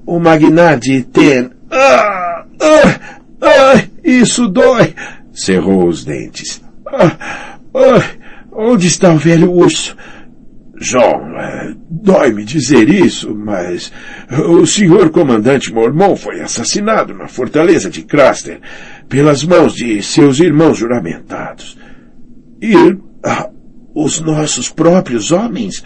O 0.05 0.19
magnate 0.19 1.03
tem... 1.03 1.49
Ah! 1.71 2.45
Ah! 2.61 3.19
Ah! 3.41 3.83
Isso 4.03 4.47
dói! 4.47 4.93
Cerrou 5.33 5.87
os 5.87 6.03
dentes. 6.03 6.61
Ah! 6.87 7.57
Ah! 7.73 8.24
Onde 8.57 8.87
está 8.87 9.11
o 9.11 9.17
velho 9.17 9.51
urso? 9.51 9.95
João, 10.79 11.37
é, 11.37 11.73
dói-me 11.89 12.43
dizer 12.43 12.89
isso, 12.89 13.35
mas 13.35 13.91
o 14.49 14.65
senhor 14.65 15.09
comandante 15.09 15.73
Mormon 15.73 16.15
foi 16.15 16.41
assassinado 16.41 17.13
na 17.13 17.27
fortaleza 17.27 17.89
de 17.89 18.03
Craster 18.03 18.59
pelas 19.09 19.43
mãos 19.43 19.73
de 19.73 20.01
seus 20.01 20.39
irmãos 20.39 20.77
juramentados. 20.77 21.77
E 22.61 22.73
ah, 23.25 23.49
os 23.93 24.21
nossos 24.21 24.69
próprios 24.69 25.31
homens? 25.31 25.83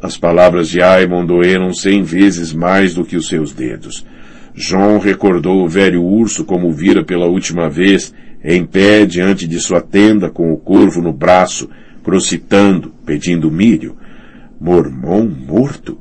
As 0.00 0.16
palavras 0.16 0.68
de 0.68 0.80
Aimon 0.80 1.26
doeram 1.26 1.72
cem 1.72 2.02
vezes 2.02 2.52
mais 2.52 2.94
do 2.94 3.04
que 3.04 3.16
os 3.16 3.28
seus 3.28 3.52
dedos. 3.52 4.06
John 4.54 4.98
recordou 4.98 5.64
o 5.64 5.68
velho 5.68 6.02
urso 6.02 6.44
como 6.44 6.68
o 6.68 6.72
vira 6.72 7.04
pela 7.04 7.26
última 7.26 7.68
vez, 7.68 8.14
em 8.44 8.64
pé 8.64 9.04
diante 9.04 9.46
de 9.46 9.58
sua 9.58 9.80
tenda 9.80 10.30
com 10.30 10.52
o 10.52 10.56
corvo 10.56 11.00
no 11.00 11.12
braço, 11.12 11.68
crocitando, 12.08 12.90
pedindo 13.04 13.50
milho. 13.50 13.94
Mormon 14.58 15.28
morto? 15.46 16.00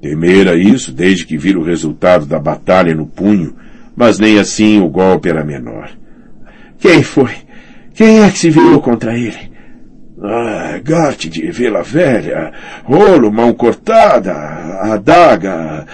Temera 0.00 0.56
isso 0.56 0.90
desde 0.90 1.26
que 1.26 1.36
vira 1.36 1.58
o 1.58 1.62
resultado 1.62 2.24
da 2.24 2.38
batalha 2.38 2.94
no 2.94 3.06
punho, 3.06 3.54
mas 3.94 4.18
nem 4.18 4.38
assim 4.38 4.80
o 4.80 4.88
golpe 4.88 5.28
era 5.28 5.44
menor. 5.44 5.90
Quem 6.78 7.02
foi? 7.02 7.32
Quem 7.92 8.22
é 8.22 8.30
que 8.30 8.38
se 8.38 8.48
virou 8.48 8.80
contra 8.80 9.14
ele? 9.14 9.52
Ah, 10.22 10.80
Garte 10.82 11.28
de 11.28 11.50
Vila 11.50 11.82
Velha, 11.82 12.50
rolo, 12.82 13.30
mão 13.30 13.52
cortada, 13.52 14.32
adaga, 14.80 15.86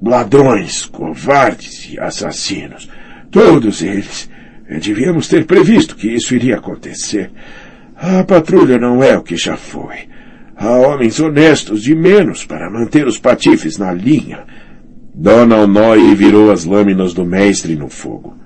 ladrões, 0.00 0.86
covardes 0.86 1.92
e 1.92 1.98
assassinos. 1.98 2.88
Todos 3.28 3.82
eles. 3.82 4.30
Devíamos 4.68 5.26
ter 5.26 5.44
previsto 5.46 5.96
que 5.96 6.06
isso 6.06 6.32
iria 6.32 6.58
acontecer. 6.58 7.32
A 7.96 8.24
patrulha 8.24 8.78
não 8.78 9.02
é 9.02 9.16
o 9.16 9.22
que 9.22 9.36
já 9.36 9.56
foi. 9.56 10.08
Há 10.56 10.70
homens 10.70 11.18
honestos 11.20 11.82
de 11.82 11.94
menos 11.94 12.44
para 12.44 12.70
manter 12.70 13.06
os 13.06 13.18
patifes 13.18 13.78
na 13.78 13.92
linha. 13.92 14.44
Dona 15.14 15.56
Onói 15.58 16.14
virou 16.14 16.50
as 16.50 16.64
lâminas 16.64 17.12
do 17.12 17.24
mestre 17.24 17.76
no 17.76 17.88
fogo. 17.88 18.36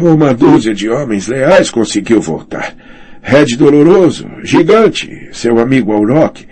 Uma 0.00 0.32
dúzia 0.32 0.74
de 0.74 0.88
homens 0.88 1.28
leais 1.28 1.70
conseguiu 1.70 2.20
voltar. 2.20 2.74
Red 3.20 3.56
Doloroso, 3.56 4.26
Gigante, 4.42 5.28
seu 5.32 5.58
amigo 5.58 5.92
Auroch. 5.92 6.46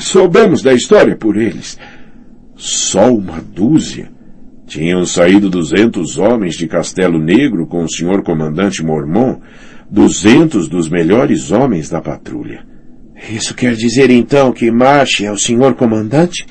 Soubemos 0.00 0.62
da 0.62 0.72
história 0.72 1.16
por 1.16 1.36
eles. 1.36 1.78
Só 2.56 3.12
uma 3.12 3.40
dúzia? 3.40 4.10
Tinham 4.66 5.04
saído 5.06 5.48
duzentos 5.48 6.18
homens 6.18 6.54
de 6.54 6.66
Castelo 6.66 7.18
Negro 7.18 7.66
com 7.66 7.84
o 7.84 7.90
senhor 7.90 8.22
comandante 8.22 8.82
Mormon, 8.82 9.40
duzentos 9.90 10.68
dos 10.68 10.88
melhores 10.88 11.50
homens 11.50 11.88
da 11.88 12.00
patrulha. 12.00 12.64
Isso 13.30 13.54
quer 13.54 13.74
dizer 13.74 14.10
então 14.10 14.52
que 14.52 14.70
Marche 14.70 15.26
é 15.26 15.32
o 15.32 15.38
senhor 15.38 15.74
comandante? 15.74 16.46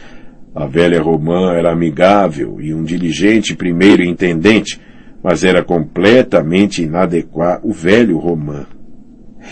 A 0.53 0.65
velha 0.65 1.01
Romã 1.01 1.53
era 1.53 1.71
amigável 1.71 2.57
e 2.59 2.73
um 2.73 2.83
diligente 2.83 3.55
primeiro 3.55 4.03
intendente, 4.03 4.81
mas 5.23 5.43
era 5.43 5.63
completamente 5.63 6.81
inadequado 6.81 7.61
o 7.63 7.71
velho 7.71 8.17
Romã. 8.17 8.65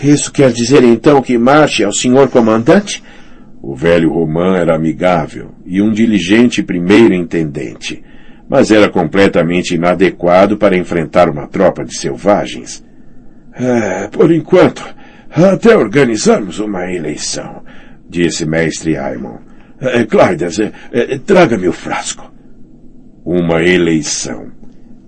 Isso 0.02 0.30
quer 0.30 0.52
dizer 0.52 0.84
então 0.84 1.22
que 1.22 1.38
Marte 1.38 1.82
é 1.82 1.88
o 1.88 1.92
senhor 1.92 2.28
comandante? 2.28 3.02
O 3.62 3.74
velho 3.74 4.12
Romã 4.12 4.56
era 4.56 4.76
amigável 4.76 5.52
e 5.64 5.80
um 5.80 5.90
diligente 5.90 6.62
primeiro 6.62 7.14
intendente, 7.14 8.02
mas 8.48 8.70
era 8.70 8.88
completamente 8.88 9.74
inadequado 9.74 10.56
para 10.56 10.76
enfrentar 10.76 11.28
uma 11.30 11.46
tropa 11.46 11.84
de 11.84 11.96
selvagens. 11.96 12.84
É, 13.58 14.08
por 14.08 14.30
enquanto, 14.30 14.84
até 15.30 15.76
organizarmos 15.76 16.58
uma 16.58 16.92
eleição, 16.92 17.62
disse 18.08 18.44
mestre 18.44 18.96
Aimon. 18.96 19.38
É, 19.80 20.04
Claidas, 20.04 20.58
é, 20.58 20.72
é, 20.92 21.18
traga-me 21.18 21.66
o 21.66 21.72
frasco. 21.72 22.30
Uma 23.24 23.62
eleição. 23.62 24.52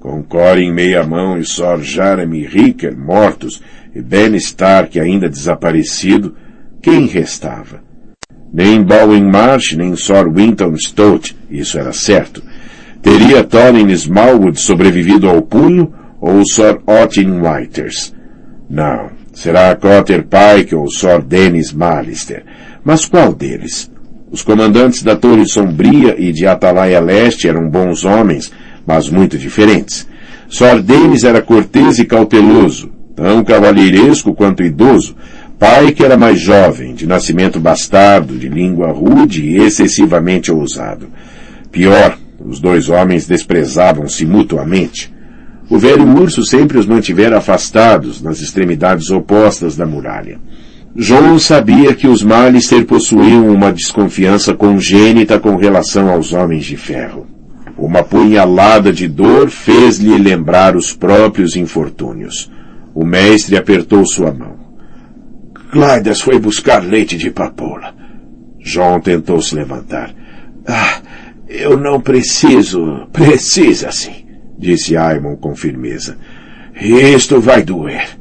Com 0.01 0.23
Corin 0.23 0.73
meia 0.73 1.05
mão 1.07 1.39
e 1.39 1.45
Sor 1.45 1.83
Jeremy 1.83 2.47
Ricker 2.47 2.97
mortos, 2.97 3.63
e 3.95 4.01
Ben 4.01 4.35
Stark 4.37 4.99
ainda 4.99 5.29
desaparecido, 5.29 6.35
quem 6.81 7.07
restava? 7.07 7.83
Nem 8.53 8.83
Bowen 8.83 9.25
Marsh, 9.31 9.75
nem 9.77 9.95
Sir 9.95 10.31
Winton 10.33 10.75
Stout, 10.77 11.37
isso 11.51 11.79
era 11.79 11.93
certo. 11.93 12.43
Teria 13.03 13.45
Thorin 13.45 13.91
Smallwood 13.91 14.61
sobrevivido 14.61 15.29
ao 15.29 15.43
punho 15.43 15.93
ou 16.21 16.43
Sir 16.47 16.79
Otin 16.87 17.41
Whiters? 17.41 18.15
Não, 18.69 19.11
será 19.33 19.75
Cotter 19.75 20.25
Pike 20.25 20.75
ou 20.75 20.91
Sir 20.91 21.23
Dennis 21.23 21.73
Malister. 21.73 22.45
Mas 22.85 23.07
qual 23.07 23.33
deles? 23.33 23.91
Os 24.31 24.43
comandantes 24.43 25.03
da 25.03 25.17
Torre 25.17 25.47
Sombria 25.47 26.15
e 26.19 26.33
de 26.33 26.47
Atalaia 26.47 27.01
Leste 27.01 27.49
eram 27.49 27.69
bons 27.69 28.05
homens, 28.05 28.53
mas 28.87 29.09
muito 29.09 29.39
diferentes. 29.39 30.07
Sr. 30.51 30.83
Denis 30.83 31.25
era 31.25 31.43
cortês 31.43 31.99
e 31.99 32.05
cauteloso, 32.05 32.91
tão 33.15 33.43
cavalheiresco 33.43 34.35
quanto 34.35 34.63
idoso, 34.63 35.17
pai 35.59 35.93
que 35.93 36.05
era 36.05 36.17
mais 36.17 36.41
jovem, 36.41 36.95
de 36.95 37.07
nascimento 37.07 37.59
bastardo, 37.59 38.39
de 38.39 38.49
língua 38.49 38.93
rude 38.93 39.43
e 39.43 39.57
excessivamente 39.57 40.53
ousado. 40.53 41.09
Pior, 41.71 42.19
os 42.39 42.61
dois 42.61 42.89
homens 42.89 43.27
desprezavam-se 43.27 44.25
mutuamente. 44.25 45.13
O 45.71 45.79
velho 45.79 46.07
urso 46.19 46.45
sempre 46.45 46.79
os 46.79 46.87
mantivera 46.87 47.39
afastados, 47.39 48.23
nas 48.23 48.41
extremidades 48.41 49.11
opostas 49.11 49.77
da 49.77 49.85
muralha. 49.85 50.41
João 50.97 51.39
sabia 51.39 51.95
que 51.95 52.09
os 52.09 52.23
Malister 52.23 52.85
possuíam 52.87 53.49
uma 53.49 53.73
desconfiança 53.73 54.55
congênita 54.55 55.39
com 55.39 55.57
relação 55.57 56.11
aos 56.11 56.33
homens 56.33 56.65
de 56.65 56.77
ferro. 56.77 57.27
Uma 57.77 58.03
punhalada 58.03 58.93
de 58.93 59.07
dor 59.07 59.51
fez-lhe 59.51 60.19
lembrar 60.19 60.75
os 60.75 60.93
próprios 60.93 61.55
infortúnios. 61.55 62.51
O 62.95 63.05
mestre 63.05 63.57
apertou 63.57 64.05
sua 64.07 64.33
mão. 64.33 64.57
Clydas 65.71 66.21
foi 66.21 66.39
buscar 66.41 66.83
leite 66.83 67.17
de 67.17 67.31
papoula. 67.31 67.95
João 68.59 69.01
tentou 69.01 69.41
se 69.41 69.55
levantar. 69.55 70.13
Ah, 70.67 71.01
eu 71.49 71.77
não 71.77 72.01
preciso. 72.01 73.07
Precisa 73.13 73.93
sim, 73.93 74.25
disse 74.59 74.97
Aimon 74.97 75.37
com 75.37 75.55
firmeza. 75.55 76.17
Isto 76.81 77.41
vai 77.41 77.63
doer. 77.63 78.19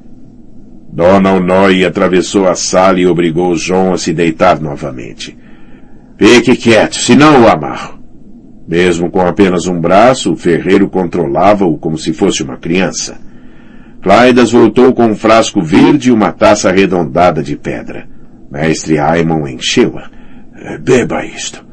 Dona 0.91 1.33
Onói 1.33 1.85
atravessou 1.85 2.47
a 2.47 2.55
sala 2.55 2.99
e 2.99 3.05
obrigou 3.05 3.55
João 3.55 3.93
a 3.93 3.97
se 3.97 4.13
deitar 4.13 4.59
novamente. 4.59 5.37
Fique 6.17 6.55
quieto, 6.55 6.95
senão 6.95 7.43
o 7.43 7.47
amarro. 7.47 7.99
Mesmo 8.67 9.09
com 9.09 9.21
apenas 9.21 9.67
um 9.67 9.79
braço, 9.79 10.33
o 10.33 10.35
ferreiro 10.35 10.89
controlava-o 10.89 11.77
como 11.77 11.97
se 11.97 12.13
fosse 12.13 12.41
uma 12.41 12.57
criança. 12.57 13.17
Claidas 14.01 14.51
voltou 14.51 14.93
com 14.93 15.05
um 15.05 15.15
frasco 15.15 15.61
verde 15.61 16.09
e 16.09 16.11
uma 16.11 16.31
taça 16.31 16.69
arredondada 16.69 17.43
de 17.43 17.55
pedra. 17.55 18.07
Mestre 18.51 18.97
Aimon 18.97 19.47
encheu-a. 19.47 20.09
Beba 20.79 21.25
isto. 21.25 21.65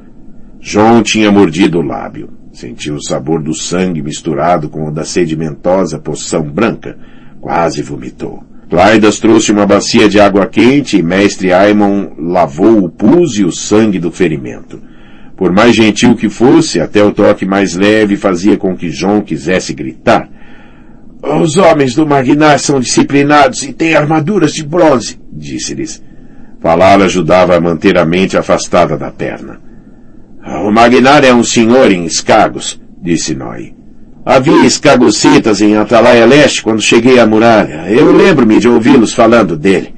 João 0.60 1.02
tinha 1.02 1.32
mordido 1.32 1.78
o 1.78 1.82
lábio. 1.82 2.43
Sentiu 2.54 2.94
o 2.94 3.02
sabor 3.02 3.42
do 3.42 3.52
sangue 3.52 4.00
misturado 4.00 4.68
com 4.68 4.86
o 4.86 4.90
da 4.92 5.04
sedimentosa 5.04 5.98
poção 5.98 6.40
branca. 6.40 6.96
Quase 7.40 7.82
vomitou. 7.82 8.44
Claidas 8.70 9.18
trouxe 9.18 9.50
uma 9.50 9.66
bacia 9.66 10.08
de 10.08 10.20
água 10.20 10.46
quente 10.46 10.96
e 10.96 11.02
mestre 11.02 11.52
Aimon 11.52 12.12
lavou 12.16 12.84
o 12.84 12.88
pus 12.88 13.36
e 13.38 13.44
o 13.44 13.50
sangue 13.50 13.98
do 13.98 14.12
ferimento. 14.12 14.80
Por 15.36 15.52
mais 15.52 15.74
gentil 15.74 16.14
que 16.14 16.28
fosse, 16.28 16.78
até 16.78 17.02
o 17.02 17.10
toque 17.10 17.44
mais 17.44 17.74
leve 17.74 18.16
fazia 18.16 18.56
com 18.56 18.76
que 18.76 18.88
João 18.88 19.20
quisesse 19.20 19.74
gritar. 19.74 20.28
Os 21.20 21.56
homens 21.56 21.96
do 21.96 22.06
Magnar 22.06 22.60
são 22.60 22.78
disciplinados 22.78 23.64
e 23.64 23.72
têm 23.72 23.96
armaduras 23.96 24.52
de 24.52 24.62
bronze, 24.62 25.18
disse-lhes. 25.32 26.00
Falar 26.60 27.02
ajudava 27.02 27.56
a 27.56 27.60
manter 27.60 27.98
a 27.98 28.04
mente 28.04 28.36
afastada 28.36 28.96
da 28.96 29.10
perna. 29.10 29.73
O 30.46 30.70
Magnar 30.70 31.24
é 31.24 31.32
um 31.32 31.42
senhor 31.42 31.90
em 31.90 32.04
escagos, 32.04 32.80
disse 33.00 33.34
Noi. 33.34 33.74
Havia 34.26 34.64
escagocitas 34.66 35.60
em 35.60 35.76
Atalaia 35.76 36.26
Leste 36.26 36.62
quando 36.62 36.80
cheguei 36.80 37.18
à 37.18 37.26
muralha. 37.26 37.90
Eu 37.90 38.12
lembro-me 38.12 38.58
de 38.58 38.68
ouvi-los 38.68 39.12
falando 39.12 39.56
dele. 39.56 39.94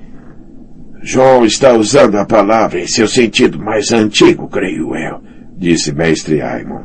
João 1.02 1.44
está 1.44 1.72
usando 1.72 2.16
a 2.16 2.24
palavra 2.24 2.80
em 2.80 2.86
seu 2.86 3.06
sentido 3.06 3.58
mais 3.60 3.92
antigo, 3.92 4.48
creio 4.48 4.96
eu, 4.96 5.20
disse 5.56 5.92
mestre 5.92 6.42
Aimon. 6.42 6.82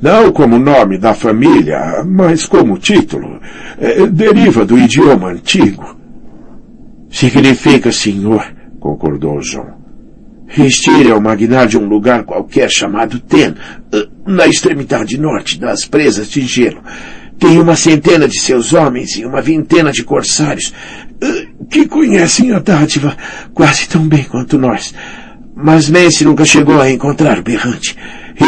Não 0.00 0.32
como 0.32 0.58
nome 0.58 0.96
da 0.96 1.12
família, 1.12 2.02
mas 2.06 2.46
como 2.46 2.78
título. 2.78 3.38
É, 3.78 4.06
deriva 4.06 4.64
do 4.64 4.78
idioma 4.78 5.28
antigo. 5.28 5.94
Significa 7.10 7.92
senhor, 7.92 8.46
concordou 8.78 9.42
João. 9.42 9.79
Restire 10.52 11.12
ao 11.12 11.20
magnar 11.20 11.68
de 11.68 11.78
um 11.78 11.86
lugar 11.86 12.24
qualquer 12.24 12.68
chamado 12.68 13.20
Ten, 13.20 13.54
eh, 13.92 14.08
na 14.26 14.48
extremidade 14.48 15.16
norte 15.16 15.60
das 15.60 15.84
presas 15.84 16.28
de 16.28 16.40
gelo. 16.40 16.82
Tem 17.38 17.60
uma 17.60 17.76
centena 17.76 18.26
de 18.26 18.40
seus 18.40 18.72
homens 18.72 19.16
e 19.16 19.24
uma 19.24 19.40
vintena 19.40 19.92
de 19.92 20.02
corsários 20.02 20.74
eh, 21.22 21.46
que 21.70 21.86
conhecem 21.86 22.52
a 22.52 22.58
dádiva 22.58 23.16
quase 23.54 23.88
tão 23.88 24.08
bem 24.08 24.24
quanto 24.24 24.58
nós. 24.58 24.92
Mas 25.54 25.88
Messi 25.88 26.24
nunca 26.24 26.44
chegou 26.44 26.80
a 26.80 26.90
encontrar 26.90 27.38
o 27.38 27.42
berrante. 27.44 27.96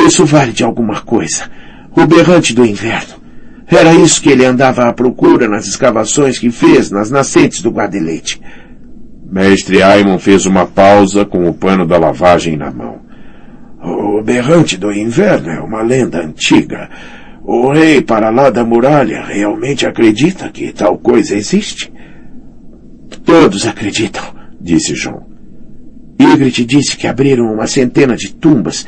Isso 0.06 0.26
vale 0.26 0.50
de 0.50 0.64
alguma 0.64 1.02
coisa. 1.02 1.48
O 1.94 2.04
berrante 2.04 2.52
do 2.52 2.66
inverno. 2.66 3.22
Era 3.68 3.94
isso 3.94 4.20
que 4.20 4.28
ele 4.28 4.44
andava 4.44 4.88
à 4.88 4.92
procura 4.92 5.48
nas 5.48 5.66
escavações 5.66 6.36
que 6.36 6.50
fez 6.50 6.90
nas 6.90 7.12
nascentes 7.12 7.62
do 7.62 7.70
Guadelete. 7.70 8.40
Mestre 9.32 9.82
Aimon 9.82 10.18
fez 10.18 10.44
uma 10.44 10.66
pausa 10.66 11.24
com 11.24 11.48
o 11.48 11.54
pano 11.54 11.86
da 11.86 11.96
lavagem 11.96 12.54
na 12.54 12.70
mão. 12.70 13.00
O 13.82 14.22
berrante 14.22 14.76
do 14.76 14.92
inverno 14.92 15.48
é 15.48 15.58
uma 15.58 15.80
lenda 15.80 16.22
antiga. 16.22 16.90
O 17.42 17.72
rei 17.72 18.02
para 18.02 18.28
lá 18.28 18.50
da 18.50 18.62
muralha 18.62 19.24
realmente 19.24 19.86
acredita 19.86 20.50
que 20.50 20.70
tal 20.70 20.98
coisa 20.98 21.34
existe? 21.34 21.90
Todos 23.24 23.66
acreditam, 23.66 24.22
disse 24.60 24.94
João. 24.94 25.26
Ygritte 26.20 26.66
disse 26.66 26.94
que 26.94 27.06
abriram 27.06 27.54
uma 27.54 27.66
centena 27.66 28.14
de 28.14 28.34
tumbas, 28.34 28.86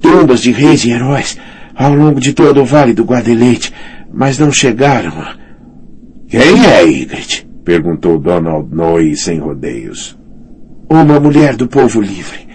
tumbas 0.00 0.40
de 0.40 0.52
reis 0.52 0.84
e 0.84 0.92
heróis, 0.92 1.36
ao 1.74 1.92
longo 1.92 2.20
de 2.20 2.32
todo 2.32 2.62
o 2.62 2.64
vale 2.64 2.92
do 2.92 3.02
Guadelete, 3.02 3.72
mas 4.12 4.38
não 4.38 4.52
chegaram 4.52 5.20
a... 5.20 5.34
Quem 6.28 6.64
é 6.64 6.84
Ygritte? 6.84 7.49
Perguntou 7.64 8.18
Donald 8.18 8.74
Noy 8.74 9.14
sem 9.16 9.38
rodeios. 9.38 10.18
Uma 10.88 11.20
mulher 11.20 11.56
do 11.56 11.68
povo 11.68 12.00
livre. 12.00 12.48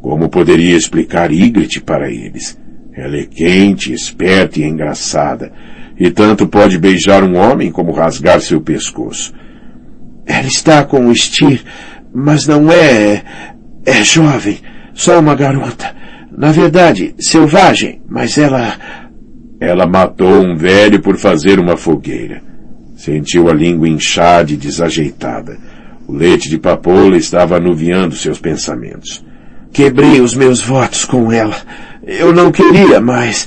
Como 0.00 0.28
poderia 0.28 0.76
explicar 0.76 1.32
Ygritte 1.32 1.80
para 1.80 2.10
eles? 2.10 2.58
Ela 2.92 3.16
é 3.16 3.24
quente, 3.24 3.92
esperta 3.92 4.60
e 4.60 4.64
engraçada, 4.64 5.52
e 5.98 6.10
tanto 6.10 6.46
pode 6.46 6.78
beijar 6.78 7.24
um 7.24 7.36
homem 7.36 7.70
como 7.72 7.92
rasgar 7.92 8.40
seu 8.40 8.60
pescoço. 8.60 9.34
Ela 10.26 10.46
está 10.46 10.84
com 10.84 11.06
o 11.06 11.14
Stir, 11.14 11.64
mas 12.14 12.46
não 12.46 12.70
é... 12.70 13.22
é 13.84 14.04
jovem, 14.04 14.58
só 14.94 15.18
uma 15.18 15.34
garota. 15.34 15.94
Na 16.36 16.52
verdade, 16.52 17.14
selvagem, 17.18 18.00
mas 18.08 18.38
ela... 18.38 18.74
Ela 19.60 19.86
matou 19.86 20.42
um 20.42 20.56
velho 20.56 21.00
por 21.00 21.16
fazer 21.16 21.58
uma 21.58 21.76
fogueira. 21.76 22.53
Sentiu 23.04 23.50
a 23.50 23.52
língua 23.52 23.86
inchada 23.86 24.50
e 24.50 24.56
desajeitada. 24.56 25.58
O 26.08 26.12
leite 26.14 26.48
de 26.48 26.56
papoula 26.56 27.18
estava 27.18 27.58
anuviando 27.58 28.16
seus 28.16 28.38
pensamentos. 28.38 29.22
Quebrei 29.74 30.22
os 30.22 30.34
meus 30.34 30.62
votos 30.62 31.04
com 31.04 31.30
ela. 31.30 31.54
Eu 32.02 32.32
não 32.32 32.50
queria, 32.50 33.02
mas... 33.02 33.46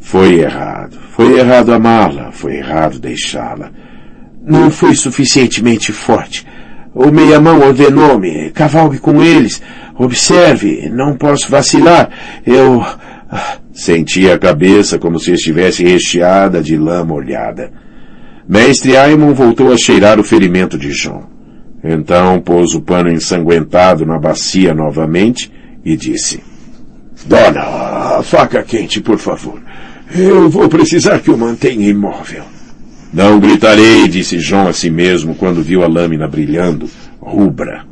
Foi 0.00 0.40
errado. 0.40 0.96
Foi 1.10 1.38
errado 1.38 1.74
amá-la. 1.74 2.32
Foi 2.32 2.56
errado 2.56 2.98
deixá-la. 2.98 3.70
Não 4.42 4.70
fui 4.70 4.94
suficientemente 4.94 5.92
forte. 5.92 6.46
O 6.94 7.10
meia-mão 7.10 7.60
ordenou-me. 7.60 8.52
Cavalgue 8.52 8.98
com 8.98 9.22
eles. 9.22 9.60
Observe. 9.98 10.88
Não 10.88 11.14
posso 11.14 11.50
vacilar. 11.50 12.08
Eu... 12.46 12.82
Sentia 13.74 14.34
a 14.34 14.38
cabeça 14.38 14.98
como 14.98 15.18
se 15.18 15.32
estivesse 15.32 15.84
recheada 15.84 16.62
de 16.62 16.78
lã 16.78 17.04
molhada. 17.04 17.70
Mestre 18.52 18.98
Aimon 18.98 19.32
voltou 19.32 19.72
a 19.72 19.78
cheirar 19.78 20.20
o 20.20 20.22
ferimento 20.22 20.76
de 20.76 20.92
João. 20.92 21.22
Então 21.82 22.38
pôs 22.38 22.74
o 22.74 22.82
pano 22.82 23.10
ensanguentado 23.10 24.04
na 24.04 24.18
bacia 24.18 24.74
novamente 24.74 25.50
e 25.82 25.96
disse: 25.96 26.42
Dona, 27.24 27.62
a 28.18 28.22
faca 28.22 28.62
quente, 28.62 29.00
por 29.00 29.16
favor. 29.16 29.58
Eu 30.14 30.50
vou 30.50 30.68
precisar 30.68 31.20
que 31.20 31.30
o 31.30 31.38
mantenha 31.38 31.88
imóvel. 31.88 32.44
Não 33.10 33.40
gritarei, 33.40 34.06
disse 34.06 34.38
João 34.38 34.68
a 34.68 34.72
si 34.74 34.90
mesmo 34.90 35.34
quando 35.34 35.62
viu 35.62 35.82
a 35.82 35.86
lâmina 35.88 36.28
brilhando, 36.28 36.90
rubra. 37.18 37.86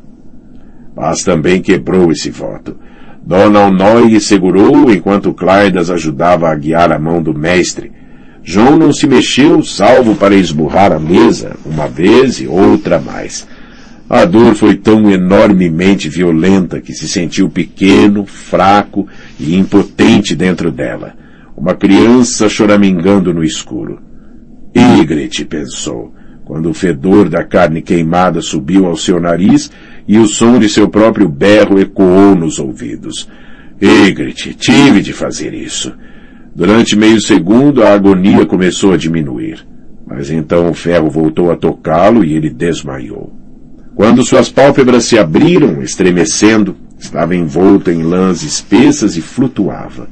Mas 0.94 1.22
também 1.22 1.62
quebrou 1.62 2.12
esse 2.12 2.28
voto. 2.28 2.76
Dona 3.24 3.60
Onói 3.60 4.20
segurou 4.20 4.92
enquanto 4.92 5.32
Claidas 5.32 5.88
ajudava 5.88 6.50
a 6.50 6.54
guiar 6.54 6.92
a 6.92 6.98
mão 6.98 7.22
do 7.22 7.32
mestre, 7.32 7.98
João 8.42 8.76
não 8.76 8.92
se 8.92 9.06
mexeu, 9.06 9.62
salvo 9.62 10.14
para 10.16 10.34
esburrar 10.34 10.92
a 10.92 10.98
mesa, 10.98 11.56
uma 11.64 11.86
vez 11.86 12.40
e 12.40 12.46
outra 12.46 12.98
mais. 12.98 13.46
A 14.08 14.24
dor 14.24 14.56
foi 14.56 14.74
tão 14.74 15.08
enormemente 15.08 16.08
violenta 16.08 16.80
que 16.80 16.92
se 16.92 17.08
sentiu 17.08 17.48
pequeno, 17.48 18.26
fraco 18.26 19.06
e 19.38 19.54
impotente 19.54 20.34
dentro 20.34 20.72
dela. 20.72 21.14
Uma 21.56 21.74
criança 21.74 22.48
choramingando 22.48 23.32
no 23.32 23.44
escuro. 23.44 24.00
Ygritte, 24.74 25.44
pensou, 25.44 26.12
quando 26.44 26.70
o 26.70 26.74
fedor 26.74 27.28
da 27.28 27.44
carne 27.44 27.82
queimada 27.82 28.40
subiu 28.40 28.86
ao 28.86 28.96
seu 28.96 29.20
nariz 29.20 29.70
e 30.08 30.18
o 30.18 30.26
som 30.26 30.58
de 30.58 30.68
seu 30.68 30.88
próprio 30.88 31.28
berro 31.28 31.78
ecoou 31.78 32.34
nos 32.34 32.58
ouvidos. 32.58 33.28
Ygritte, 33.80 34.54
tive 34.54 35.02
de 35.02 35.12
fazer 35.12 35.54
isso. 35.54 35.92
Durante 36.54 36.96
meio 36.96 37.20
segundo, 37.20 37.82
a 37.82 37.92
agonia 37.92 38.44
começou 38.44 38.92
a 38.92 38.96
diminuir. 38.96 39.66
Mas 40.06 40.30
então 40.30 40.68
o 40.68 40.74
ferro 40.74 41.08
voltou 41.08 41.50
a 41.50 41.56
tocá-lo 41.56 42.24
e 42.24 42.34
ele 42.34 42.50
desmaiou. 42.50 43.32
Quando 43.94 44.24
suas 44.24 44.48
pálpebras 44.48 45.04
se 45.04 45.18
abriram, 45.18 45.82
estremecendo, 45.82 46.76
estava 46.98 47.36
envolto 47.36 47.90
em 47.90 48.02
lãs 48.02 48.42
espessas 48.42 49.16
e 49.16 49.20
flutuava. 49.20 50.08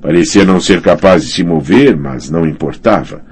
Parecia 0.00 0.44
não 0.44 0.60
ser 0.60 0.80
capaz 0.80 1.24
de 1.24 1.32
se 1.32 1.44
mover, 1.44 1.96
mas 1.96 2.30
não 2.30 2.46
importava. 2.46 3.22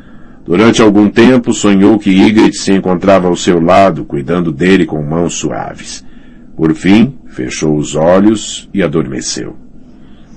Durante 0.45 0.81
algum 0.81 1.11
tempo 1.11 1.53
sonhou 1.53 1.99
que 1.99 2.11
Ygritte 2.11 2.59
se 2.59 2.73
encontrava 2.73 3.29
ao 3.29 3.37
seu 3.37 3.61
lado, 3.61 4.05
cuidando 4.05 4.51
dele 4.51 4.87
com 4.87 5.03
mãos 5.03 5.35
suaves. 5.35 6.05
Por 6.57 6.75
fim, 6.75 7.19
fechou 7.27 7.77
os 7.77 7.95
olhos 7.95 8.69
e 8.73 8.83
adormeceu. 8.83 9.68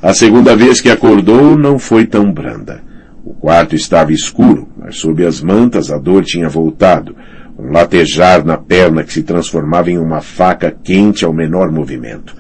A 0.01 0.15
segunda 0.15 0.55
vez 0.55 0.81
que 0.81 0.89
acordou 0.89 1.55
não 1.55 1.77
foi 1.77 2.07
tão 2.07 2.31
branda. 2.33 2.81
O 3.23 3.35
quarto 3.35 3.75
estava 3.75 4.11
escuro, 4.11 4.67
mas 4.75 4.95
sob 4.95 5.23
as 5.23 5.41
mantas 5.41 5.91
a 5.91 5.99
dor 5.99 6.23
tinha 6.23 6.49
voltado, 6.49 7.15
um 7.57 7.71
latejar 7.71 8.43
na 8.43 8.57
perna 8.57 9.03
que 9.03 9.13
se 9.13 9.21
transformava 9.21 9.91
em 9.91 9.99
uma 9.99 10.19
faca 10.19 10.75
quente 10.83 11.23
ao 11.23 11.31
menor 11.31 11.71
movimento. 11.71 12.35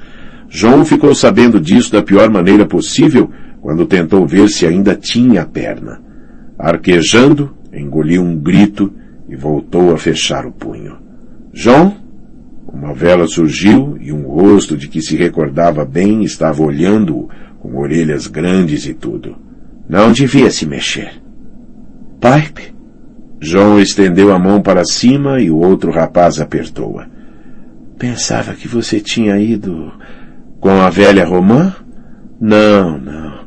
João 0.49 0.83
ficou 0.83 1.13
sabendo 1.13 1.59
disso 1.59 1.91
da 1.91 2.01
pior 2.01 2.31
maneira 2.31 2.65
possível 2.65 3.29
quando 3.61 3.85
tentou 3.85 4.25
ver 4.25 4.49
se 4.49 4.65
ainda 4.65 4.95
tinha 4.95 5.43
a 5.43 5.45
perna. 5.45 6.01
Arquejando, 6.57 7.55
engoliu 7.71 8.23
um 8.23 8.35
grito 8.35 8.91
e 9.29 9.35
voltou 9.35 9.93
a 9.93 9.97
fechar 9.99 10.47
o 10.47 10.51
punho. 10.51 10.97
João? 11.53 11.95
Uma 12.73 12.93
vela 12.93 13.27
surgiu 13.27 13.97
e 13.99 14.11
um 14.11 14.23
rosto 14.23 14.75
de 14.75 14.87
que 14.87 15.01
se 15.01 15.15
recordava 15.15 15.85
bem 15.85 16.23
estava 16.23 16.63
olhando-o 16.63 17.29
com 17.61 17.77
orelhas 17.77 18.27
grandes 18.27 18.85
e 18.85 18.93
tudo. 18.93 19.37
Não 19.87 20.11
devia 20.11 20.49
se 20.49 20.65
mexer. 20.65 21.21
Pipe? 22.19 22.73
João 23.39 23.79
estendeu 23.79 24.33
a 24.33 24.39
mão 24.39 24.61
para 24.61 24.83
cima 24.83 25.39
e 25.39 25.49
o 25.49 25.57
outro 25.57 25.91
rapaz 25.91 26.39
apertou-a. 26.39 27.07
Pensava 27.97 28.53
que 28.53 28.67
você 28.67 28.99
tinha 28.99 29.37
ido 29.37 29.91
com 30.59 30.69
a 30.69 30.89
velha 30.89 31.25
Romã? 31.25 31.75
Não, 32.39 32.97
não. 32.97 33.41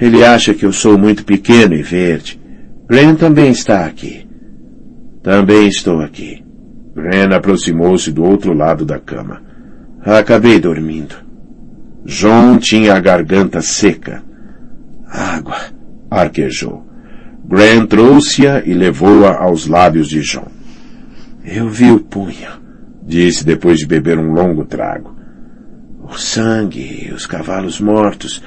Ele 0.00 0.24
acha 0.24 0.54
que 0.54 0.64
eu 0.64 0.72
sou 0.72 0.98
muito 0.98 1.24
pequeno 1.24 1.74
e 1.74 1.82
verde. 1.82 2.40
Gren 2.88 3.14
também 3.14 3.50
está 3.50 3.84
aqui. 3.84 4.26
Também 5.22 5.68
estou 5.68 6.00
aqui. 6.00 6.42
Gren 6.94 7.34
aproximou-se 7.34 8.10
do 8.10 8.24
outro 8.24 8.52
lado 8.52 8.84
da 8.84 8.98
cama. 8.98 9.42
Acabei 10.04 10.58
dormindo. 10.58 11.31
John 12.04 12.58
tinha 12.58 12.94
a 12.94 13.00
garganta 13.00 13.62
seca. 13.62 14.22
Água, 15.06 15.58
arquejou. 16.10 16.86
Gren 17.44 17.86
trouxe-a 17.86 18.62
e 18.64 18.72
levou-a 18.72 19.36
aos 19.36 19.66
lábios 19.66 20.08
de 20.08 20.20
John. 20.20 20.48
Eu 21.44 21.68
vi 21.68 21.90
o 21.90 22.00
punho, 22.00 22.50
disse 23.06 23.44
depois 23.44 23.78
de 23.78 23.86
beber 23.86 24.18
um 24.18 24.32
longo 24.32 24.64
trago. 24.64 25.16
O 26.02 26.16
sangue, 26.16 27.12
os 27.14 27.26
cavalos 27.26 27.80
mortos, 27.80 28.42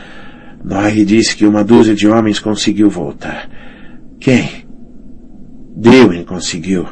Norrie 0.63 1.05
disse 1.05 1.35
que 1.35 1.45
uma 1.45 1.63
dúzia 1.63 1.93
de 1.93 2.07
homens 2.07 2.39
conseguiu 2.39 2.89
voltar. 2.89 3.49
Quem? 4.19 4.65
Dewey 5.75 6.23
conseguiu. 6.23 6.87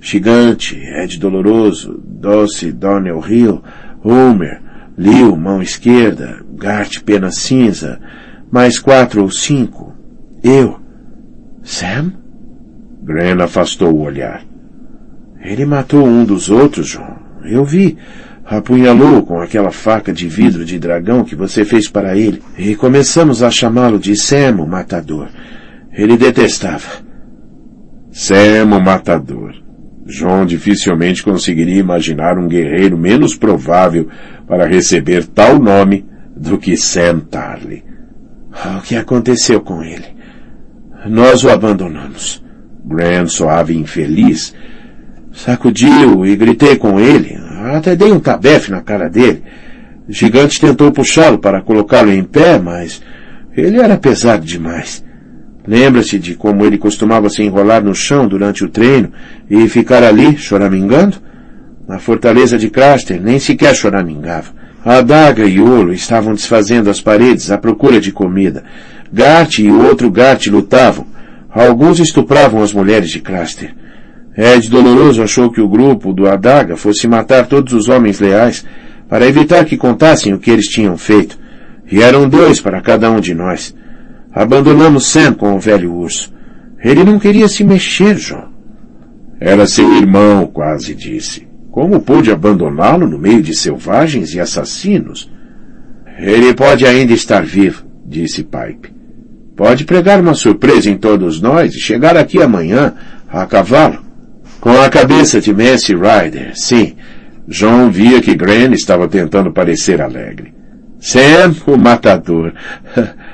Gigante, 0.00 0.76
Ed 0.76 1.18
Doloroso, 1.18 2.00
Doce 2.04 2.70
Donnell 2.70 3.20
Hill, 3.26 3.62
Homer, 4.04 4.62
Liu, 4.96 5.36
mão 5.36 5.60
esquerda, 5.62 6.42
Gart, 6.54 7.00
pena 7.02 7.30
cinza, 7.30 8.00
mais 8.50 8.78
quatro 8.78 9.22
ou 9.22 9.30
cinco. 9.30 9.94
Eu. 10.42 10.80
Sam? 11.62 12.12
Gren 13.02 13.42
afastou 13.42 13.94
o 13.94 14.02
olhar. 14.02 14.42
Ele 15.40 15.64
matou 15.64 16.06
um 16.06 16.24
dos 16.24 16.48
outros, 16.48 16.88
John. 16.88 17.16
Eu 17.44 17.64
vi 17.64 17.96
apunhalou 18.46 19.24
com 19.24 19.40
aquela 19.40 19.72
faca 19.72 20.12
de 20.12 20.28
vidro 20.28 20.64
de 20.64 20.78
dragão 20.78 21.24
que 21.24 21.34
você 21.34 21.64
fez 21.64 21.88
para 21.88 22.16
ele, 22.16 22.40
e 22.56 22.76
começamos 22.76 23.42
a 23.42 23.50
chamá-lo 23.50 23.98
de 23.98 24.14
Sam 24.16 24.62
o 24.62 24.66
Matador. 24.66 25.28
Ele 25.92 26.16
detestava. 26.16 27.04
Sam 28.12 28.76
o 28.76 28.80
Matador. 28.80 29.65
John 30.06 30.46
dificilmente 30.46 31.22
conseguiria 31.22 31.80
imaginar 31.80 32.38
um 32.38 32.46
guerreiro 32.46 32.96
menos 32.96 33.34
provável 33.34 34.08
para 34.46 34.66
receber 34.66 35.26
tal 35.26 35.58
nome 35.58 36.06
do 36.36 36.56
que 36.58 36.76
Sam 36.76 37.20
Tarly. 37.20 37.84
O 38.78 38.82
que 38.82 38.94
aconteceu 38.94 39.60
com 39.60 39.82
ele? 39.82 40.16
Nós 41.06 41.44
o 41.44 41.50
abandonamos. 41.50 42.42
Grant 42.84 43.28
soava 43.28 43.72
infeliz. 43.72 44.54
Sacudiu 45.32 46.24
e 46.24 46.36
gritei 46.36 46.76
com 46.76 46.98
ele, 46.98 47.36
até 47.74 47.94
dei 47.94 48.10
um 48.10 48.20
tabefe 48.20 48.70
na 48.70 48.80
cara 48.80 49.08
dele. 49.08 49.42
O 50.08 50.12
gigante 50.12 50.60
tentou 50.60 50.92
puxá-lo 50.92 51.38
para 51.38 51.60
colocá-lo 51.60 52.10
em 52.12 52.24
pé, 52.24 52.58
mas 52.58 53.02
ele 53.54 53.78
era 53.78 53.98
pesado 53.98 54.46
demais. 54.46 55.04
Lembra-se 55.66 56.18
de 56.18 56.34
como 56.34 56.64
ele 56.64 56.78
costumava 56.78 57.28
se 57.28 57.42
enrolar 57.42 57.82
no 57.82 57.94
chão 57.94 58.28
durante 58.28 58.64
o 58.64 58.68
treino 58.68 59.12
e 59.50 59.68
ficar 59.68 60.02
ali, 60.02 60.36
choramingando? 60.38 61.16
Na 61.88 61.98
fortaleza 61.98 62.56
de 62.56 62.68
Craster 62.70 63.20
nem 63.20 63.38
sequer 63.38 63.74
choramingava. 63.74 64.50
A 64.84 64.98
adaga 64.98 65.44
e 65.44 65.60
Olo 65.60 65.92
estavam 65.92 66.34
desfazendo 66.34 66.88
as 66.88 67.00
paredes 67.00 67.50
à 67.50 67.58
procura 67.58 68.00
de 68.00 68.12
comida. 68.12 68.62
Gart 69.12 69.58
e 69.58 69.70
outro 69.70 70.10
Gart 70.10 70.46
lutavam. 70.46 71.06
Alguns 71.50 71.98
estupravam 71.98 72.62
as 72.62 72.72
mulheres 72.72 73.10
de 73.10 73.20
Craster. 73.20 73.74
Ed 74.36 74.68
Doloroso 74.68 75.22
achou 75.22 75.50
que 75.50 75.60
o 75.60 75.68
grupo 75.68 76.12
do 76.12 76.28
Adaga 76.28 76.76
fosse 76.76 77.08
matar 77.08 77.46
todos 77.46 77.72
os 77.72 77.88
homens 77.88 78.20
leais 78.20 78.64
para 79.08 79.26
evitar 79.26 79.64
que 79.64 79.76
contassem 79.76 80.34
o 80.34 80.38
que 80.38 80.50
eles 80.50 80.66
tinham 80.66 80.96
feito. 80.98 81.38
E 81.90 82.02
eram 82.02 82.28
dois 82.28 82.60
para 82.60 82.80
cada 82.80 83.10
um 83.10 83.18
de 83.18 83.34
nós. 83.34 83.74
Abandonamos 84.36 85.06
Sam 85.06 85.32
com 85.32 85.56
o 85.56 85.58
velho 85.58 85.94
urso. 85.94 86.30
Ele 86.84 87.02
não 87.02 87.18
queria 87.18 87.48
se 87.48 87.64
mexer, 87.64 88.16
John. 88.16 88.48
Era 89.40 89.66
seu 89.66 89.90
irmão, 89.96 90.46
quase 90.46 90.94
disse. 90.94 91.48
Como 91.70 92.02
pôde 92.02 92.30
abandoná-lo 92.30 93.08
no 93.08 93.18
meio 93.18 93.42
de 93.42 93.56
selvagens 93.56 94.34
e 94.34 94.40
assassinos? 94.40 95.32
Ele 96.18 96.52
pode 96.52 96.84
ainda 96.84 97.14
estar 97.14 97.46
vivo, 97.46 97.86
disse 98.04 98.44
Pipe. 98.44 98.94
Pode 99.56 99.86
pregar 99.86 100.20
uma 100.20 100.34
surpresa 100.34 100.90
em 100.90 100.98
todos 100.98 101.40
nós 101.40 101.74
e 101.74 101.80
chegar 101.80 102.14
aqui 102.14 102.42
amanhã, 102.42 102.92
a 103.26 103.46
cavalo. 103.46 104.04
Com 104.60 104.82
a 104.82 104.90
cabeça 104.90 105.40
de 105.40 105.54
Messi 105.54 105.94
Ryder, 105.94 106.52
sim. 106.54 106.94
John 107.48 107.90
via 107.90 108.20
que 108.20 108.34
Gren 108.34 108.74
estava 108.74 109.08
tentando 109.08 109.50
parecer 109.50 110.02
alegre. 110.02 110.52
Sam, 111.00 111.54
o 111.66 111.78
matador. 111.78 112.52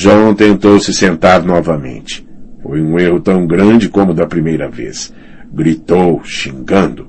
John 0.00 0.32
tentou 0.34 0.80
se 0.80 0.94
sentar 0.94 1.44
novamente. 1.44 2.26
Foi 2.62 2.80
um 2.80 2.98
erro 2.98 3.20
tão 3.20 3.46
grande 3.46 3.86
como 3.90 4.14
da 4.14 4.26
primeira 4.26 4.66
vez. 4.66 5.12
Gritou, 5.52 6.22
xingando. 6.24 7.02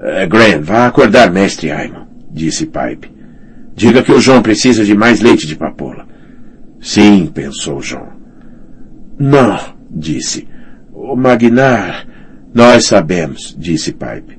Uh, 0.00 0.28
Gren, 0.28 0.60
vá 0.60 0.88
acordar 0.88 1.30
mestre 1.30 1.70
Aimon, 1.70 2.04
disse 2.32 2.66
Pipe. 2.66 3.12
Diga 3.76 4.02
que 4.02 4.10
o 4.10 4.18
John 4.18 4.42
precisa 4.42 4.84
de 4.84 4.92
mais 4.92 5.20
leite 5.20 5.46
de 5.46 5.54
papoula. 5.54 6.04
Sim, 6.80 7.30
pensou 7.32 7.78
John. 7.78 8.08
Não, 9.16 9.60
disse. 9.88 10.48
O 10.92 11.14
Magnar... 11.14 12.08
Nós 12.52 12.84
sabemos, 12.84 13.56
disse 13.58 13.92
Pipe. 13.92 14.38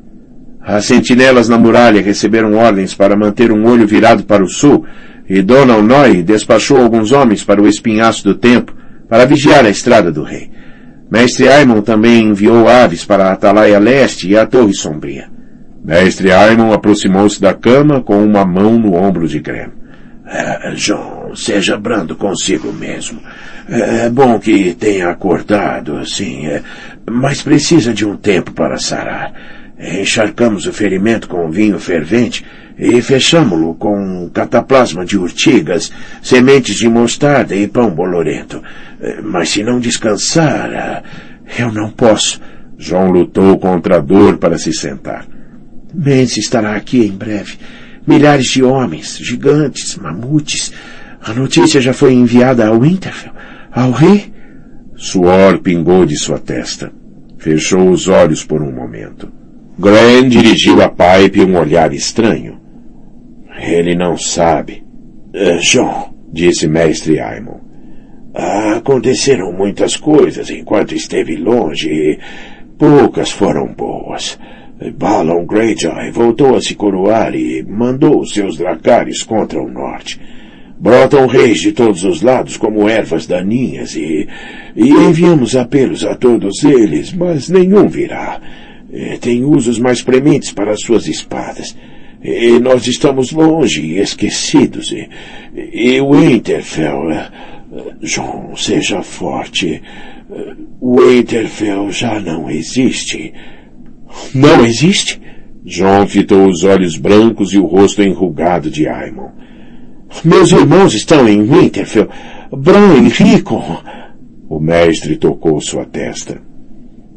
As 0.62 0.86
sentinelas 0.86 1.50
na 1.50 1.58
muralha 1.58 2.00
receberam 2.00 2.54
ordens 2.54 2.94
para 2.94 3.16
manter 3.16 3.52
um 3.52 3.66
olho 3.66 3.88
virado 3.88 4.24
para 4.24 4.44
o 4.44 4.48
sul, 4.48 4.86
e 5.28 5.42
Donald 5.42 5.88
Noy 5.88 6.22
despachou 6.22 6.78
alguns 6.78 7.12
homens 7.12 7.44
para 7.44 7.62
o 7.62 7.68
espinhaço 7.68 8.24
do 8.24 8.36
tempo, 8.36 8.76
para 9.08 9.26
vigiar 9.26 9.66
a 9.66 9.70
estrada 9.70 10.12
do 10.12 10.24
rei. 10.24 10.52
Mestre 11.10 11.48
Aimon 11.48 11.82
também 11.82 12.26
enviou 12.26 12.68
aves 12.68 13.06
para 13.06 13.26
a 13.26 13.34
Atalaia 13.34 13.78
Leste 13.80 14.30
e 14.30 14.38
a 14.38 14.46
Torre 14.46 14.74
Sombria. 14.74 15.30
Mestre 15.84 16.32
Aimon 16.32 16.74
aproximou-se 16.74 17.40
da 17.40 17.54
cama 17.54 18.02
com 18.02 18.24
uma 18.24 18.46
mão 18.46 18.80
no 18.80 18.96
ombro 18.96 19.28
de 19.28 19.40
Graham. 19.40 19.72
É, 20.26 20.72
John, 20.72 21.36
seja 21.36 21.78
brando 21.78 22.16
consigo 22.16 22.72
mesmo. 22.72 23.20
É, 23.70 24.06
é 24.06 24.10
bom 24.10 24.40
que 24.40 24.74
tenha 24.74 25.10
acordado, 25.10 25.98
assim, 25.98 26.48
é, 26.48 26.62
mas 27.10 27.42
precisa 27.42 27.94
de 27.94 28.06
um 28.06 28.16
tempo 28.16 28.52
para 28.52 28.78
sarar. 28.78 29.34
Encharcamos 29.78 30.66
o 30.66 30.74
ferimento 30.74 31.28
com 31.28 31.52
vinho 31.52 31.78
fervente 31.78 32.46
e 32.78 33.02
fechamo-lo 33.02 33.76
com 33.76 34.30
cataplasma 34.34 35.06
de 35.06 35.18
urtigas, 35.18 35.92
sementes 36.22 36.76
de 36.76 36.90
mostarda 36.90 37.56
e 37.56 37.68
pão 37.68 37.92
bolorento. 37.92 38.62
É, 39.02 39.22
mas 39.22 39.50
se 39.50 39.64
não 39.64 39.80
descansar, 39.80 40.72
é, 40.72 41.04
eu 41.60 41.72
não 41.72 41.90
posso. 41.92 42.42
João 42.78 43.12
lutou 43.12 43.58
contra 43.60 43.98
a 43.98 44.00
dor 44.00 44.38
para 44.38 44.58
se 44.58 44.74
sentar. 44.74 45.26
Mense 45.94 46.40
estará 46.40 46.76
aqui 46.76 47.06
em 47.06 47.12
breve. 47.12 47.58
Milhares 48.06 48.48
de 48.48 48.64
homens, 48.64 49.18
gigantes, 49.18 49.96
mamutes. 49.96 50.74
A 51.22 51.34
notícia 51.34 51.80
já 51.80 51.94
foi 51.94 52.14
enviada 52.14 52.68
ao 52.68 52.80
Winterfell. 52.80 53.32
Ao 53.72 53.92
rei? 53.92 54.34
Suor 54.96 55.60
pingou 55.60 56.06
de 56.06 56.18
sua 56.18 56.40
testa. 56.40 56.92
Fechou 57.38 57.90
os 57.90 58.08
olhos 58.08 58.44
por 58.44 58.62
um 58.62 58.72
momento. 58.72 59.32
Glenn 59.78 60.30
dirigiu 60.30 60.82
a 60.82 60.90
Pipe 60.90 61.42
um 61.42 61.58
olhar 61.58 61.94
estranho. 61.94 62.53
Ele 63.58 63.96
não 63.96 64.18
sabe. 64.18 64.84
Uh, 65.34 65.60
John, 65.60 66.14
disse 66.32 66.68
mestre 66.68 67.20
Aimon. 67.20 67.60
Aconteceram 68.34 69.54
muitas 69.54 69.96
coisas 69.96 70.50
enquanto 70.50 70.96
esteve 70.96 71.36
longe 71.36 71.90
e 71.90 72.20
poucas 72.78 73.32
foram 73.32 73.74
boas. 73.74 74.40
Balon 74.98 75.46
Greyjoy 75.46 76.12
voltou 76.12 76.56
a 76.56 76.62
se 76.62 76.74
coroar 76.76 77.36
e 77.36 77.64
mandou 77.64 78.26
seus 78.26 78.58
dracares 78.58 79.22
contra 79.24 79.62
o 79.62 79.70
norte. 79.70 80.20
Brotam 80.80 81.28
reis 81.28 81.62
de 81.62 81.72
todos 81.72 82.04
os 82.04 82.22
lados 82.22 82.58
como 82.58 82.90
ervas 82.90 83.26
daninhas 83.26 83.96
e, 83.96 84.28
e 84.76 84.90
enviamos 84.90 85.56
apelos 85.56 86.04
a 86.04 86.16
todos 86.16 86.64
eles, 86.64 87.14
mas 87.14 87.48
nenhum 87.48 87.88
virá. 87.88 88.42
Tem 89.22 89.46
usos 89.46 89.80
mais 89.80 90.02
prementes 90.02 90.52
para 90.52 90.76
suas 90.76 91.08
espadas. 91.08 91.76
E 92.24 92.60
nós 92.60 92.88
estamos 92.88 93.32
longe 93.32 93.82
e 93.82 94.00
esquecidos. 94.00 94.92
E, 94.92 95.10
e 95.54 96.02
Winterfell... 96.02 97.10
John, 98.02 98.56
seja 98.56 99.02
forte. 99.02 99.82
Winterfell 100.82 101.90
já 101.92 102.20
não 102.20 102.50
existe. 102.50 103.34
Não 104.34 104.66
existe? 104.66 105.20
John 105.66 106.06
fitou 106.08 106.48
os 106.48 106.64
olhos 106.64 106.98
brancos 106.98 107.54
e 107.54 107.58
o 107.58 107.66
rosto 107.66 108.04
enrugado 108.04 108.70
de 108.70 108.88
Aemon. 108.88 109.30
Meus 110.24 110.52
irmãos 110.52 110.94
estão 110.94 111.28
em 111.28 111.44
Winterfell. 111.44 112.10
Bran 112.52 112.98
e 112.98 113.10
Rico. 113.10 113.64
O 114.48 114.60
mestre 114.60 115.16
tocou 115.16 115.60
sua 115.60 115.86
testa. 115.86 116.40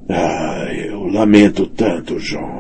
Ah, 0.09 0.69
eu 0.73 1.05
lamento 1.09 1.67
tanto, 1.67 2.17
John. 2.17 2.56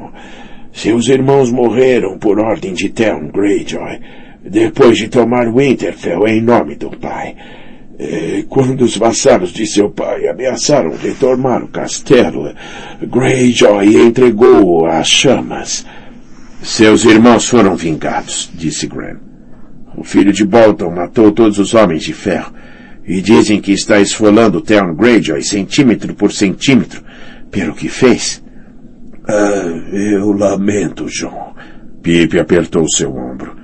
Seus 0.76 1.08
irmãos 1.08 1.50
morreram 1.50 2.18
por 2.18 2.38
ordem 2.38 2.74
de 2.74 2.90
Theon 2.90 3.28
Greyjoy, 3.28 3.98
depois 4.44 4.98
de 4.98 5.08
tomar 5.08 5.50
Winterfell 5.50 6.28
em 6.28 6.42
nome 6.42 6.74
do 6.74 6.90
pai. 6.90 7.34
E 7.98 8.44
quando 8.46 8.82
os 8.82 8.94
vassalos 8.94 9.54
de 9.54 9.66
seu 9.66 9.88
pai 9.88 10.28
ameaçaram 10.28 10.94
retomar 10.94 11.64
o 11.64 11.68
castelo, 11.68 12.52
Greyjoy 13.00 13.96
entregou-o 13.96 14.84
às 14.84 15.08
chamas. 15.08 15.86
Seus 16.62 17.06
irmãos 17.06 17.48
foram 17.48 17.74
vingados, 17.74 18.50
disse 18.52 18.86
Graham. 18.86 19.20
O 19.96 20.04
filho 20.04 20.30
de 20.30 20.44
Bolton 20.44 20.90
matou 20.90 21.32
todos 21.32 21.58
os 21.58 21.72
homens 21.72 22.02
de 22.02 22.12
ferro, 22.12 22.52
e 23.08 23.22
dizem 23.22 23.62
que 23.62 23.72
está 23.72 23.98
esfolando 23.98 24.60
Theon 24.60 24.94
Greyjoy 24.94 25.42
centímetro 25.42 26.14
por 26.14 26.32
centímetro 26.32 27.02
pelo 27.50 27.74
que 27.74 27.88
fez. 27.88 28.44
Ah, 29.28 29.66
eu 29.92 30.32
lamento, 30.32 31.06
John. 31.06 31.54
Pipe 32.02 32.38
apertou 32.38 32.88
seu 32.88 33.14
ombro. 33.14 33.56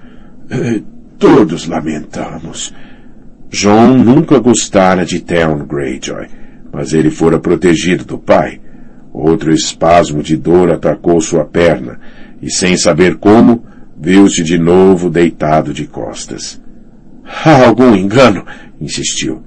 Eh, 0.50 0.82
todos 1.18 1.66
lamentamos. 1.66 2.74
John 3.48 3.98
nunca 3.98 4.38
gostara 4.38 5.04
de 5.04 5.20
Theon 5.20 5.64
Greyjoy, 5.66 6.26
mas 6.72 6.92
ele 6.92 7.10
fora 7.10 7.38
protegido 7.38 8.04
do 8.04 8.18
pai. 8.18 8.60
Outro 9.12 9.52
espasmo 9.52 10.22
de 10.22 10.36
dor 10.36 10.72
atacou 10.72 11.20
sua 11.20 11.44
perna, 11.44 12.00
e 12.40 12.50
sem 12.50 12.76
saber 12.76 13.16
como, 13.16 13.64
viu-se 14.00 14.42
de 14.42 14.58
novo 14.58 15.10
deitado 15.10 15.72
de 15.72 15.86
costas. 15.86 16.60
Há 17.44 17.66
algum 17.66 17.94
engano? 17.94 18.44
insistiu. 18.80 19.42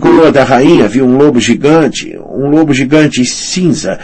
Coroa 0.00 0.32
da 0.32 0.42
rainha 0.42 0.88
vi 0.88 1.00
um 1.00 1.16
lobo 1.16 1.38
gigante, 1.38 2.18
um 2.18 2.48
lobo 2.48 2.74
gigante 2.74 3.24
cinza. 3.24 3.98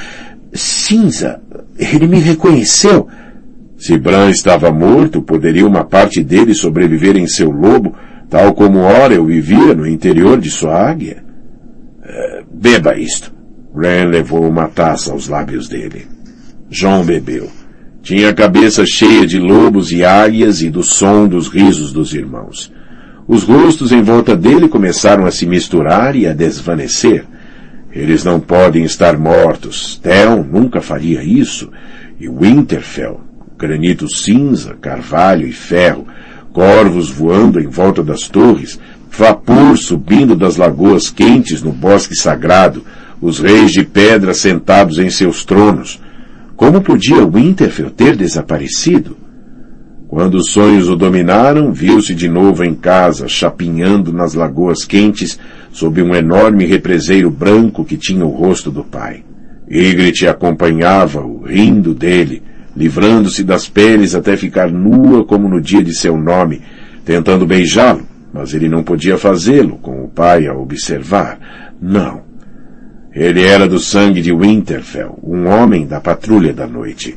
Cinza. 0.57 1.41
Ele 1.79 2.07
me 2.07 2.19
reconheceu. 2.19 3.09
Se 3.77 3.99
Bran 3.99 4.31
estava 4.31 4.71
morto, 4.71 5.21
poderia 5.21 5.67
uma 5.67 5.85
parte 5.85 6.23
dele 6.23 6.55
sobreviver 6.55 7.17
em 7.17 7.27
seu 7.27 7.51
lobo, 7.51 7.95
tal 8.31 8.55
como 8.55 8.81
Orel 8.81 9.27
vivia 9.27 9.75
no 9.75 9.87
interior 9.87 10.41
de 10.41 10.51
sua 10.51 10.89
águia? 10.89 11.23
Uh, 12.01 12.47
beba 12.51 12.97
isto. 12.97 13.35
Ren 13.77 14.07
levou 14.07 14.49
uma 14.49 14.69
taça 14.69 15.13
aos 15.13 15.29
lábios 15.29 15.69
dele. 15.69 16.07
John 16.71 17.05
bebeu. 17.05 17.51
Tinha 18.03 18.31
a 18.31 18.35
cabeça 18.35 18.85
cheia 18.87 19.27
de 19.27 19.39
lobos 19.39 19.93
e 19.93 20.03
águias 20.05 20.63
e 20.63 20.71
do 20.71 20.83
som 20.83 21.29
dos 21.29 21.49
risos 21.49 21.93
dos 21.93 22.15
irmãos. 22.15 22.73
Os 23.29 23.43
rostos 23.43 23.93
em 23.93 24.03
volta 24.03 24.37
dele 24.37 24.69
começaram 24.69 25.27
a 25.27 25.31
se 25.31 25.45
misturar 25.45 26.17
e 26.17 26.27
a 26.27 26.33
desvanecer. 26.33 27.25
Eles 27.97 28.23
não 28.23 28.39
podem 28.39 28.85
estar 28.85 29.19
mortos. 29.19 29.99
Theon 30.03 30.43
nunca 30.43 30.83
faria 30.83 31.23
isso. 31.25 31.71
E 32.21 32.29
Winterfell, 32.29 33.23
granito 33.57 34.07
cinza, 34.07 34.75
carvalho 34.75 35.49
e 35.49 35.53
ferro, 35.53 36.07
corvos 36.53 37.09
voando 37.09 37.59
em 37.59 37.67
volta 37.67 38.03
das 38.03 38.29
torres, 38.29 38.79
vapor 39.11 39.79
subindo 39.79 40.37
das 40.37 40.59
lagoas 40.59 41.09
quentes 41.09 41.63
no 41.63 41.73
bosque 41.73 42.15
sagrado, 42.15 42.85
os 43.19 43.41
reis 43.41 43.73
de 43.73 43.83
pedra 43.83 44.35
sentados 44.35 44.99
em 44.99 45.09
seus 45.09 45.43
tronos. 45.43 45.99
Como 46.55 46.83
podia 46.83 47.27
Winterfell 47.27 47.91
ter 47.91 48.15
desaparecido? 48.15 49.17
Quando 50.17 50.37
os 50.37 50.49
sonhos 50.49 50.89
o 50.89 50.97
dominaram, 50.97 51.75
viu-se 51.75 52.15
de 52.15 52.27
novo 52.27 52.65
em 52.65 52.75
casa, 52.75 53.29
chapinhando 53.29 54.15
nas 54.15 54.33
lagoas 54.33 54.83
quentes, 54.83 55.39
sob 55.71 56.01
um 56.01 56.15
enorme 56.15 56.65
represeiro 56.65 57.31
branco 57.31 57.85
que 57.85 57.99
tinha 57.99 58.25
o 58.25 58.31
rosto 58.31 58.71
do 58.71 58.83
pai. 58.83 59.23
Ygritte 59.71 60.27
acompanhava-o, 60.27 61.43
rindo 61.43 61.93
dele, 61.93 62.43
livrando-se 62.75 63.45
das 63.45 63.69
peles 63.69 64.15
até 64.15 64.39
ficar 64.39 64.71
nua 64.71 65.23
como 65.23 65.51
no 65.51 65.61
dia 65.61 65.85
de 65.85 65.95
seu 65.95 66.17
nome, 66.17 66.63
tentando 67.05 67.45
beijá-lo, 67.45 68.07
mas 68.33 68.55
ele 68.55 68.71
não 68.71 68.83
podia 68.83 69.19
fazê-lo, 69.19 69.77
com 69.83 70.03
o 70.03 70.09
pai 70.09 70.47
a 70.47 70.55
observar. 70.55 71.39
Não. 71.79 72.23
Ele 73.15 73.43
era 73.43 73.69
do 73.69 73.79
sangue 73.79 74.23
de 74.23 74.33
Winterfell, 74.33 75.19
um 75.23 75.47
homem 75.47 75.87
da 75.87 76.01
patrulha 76.01 76.55
da 76.55 76.67
noite. 76.67 77.15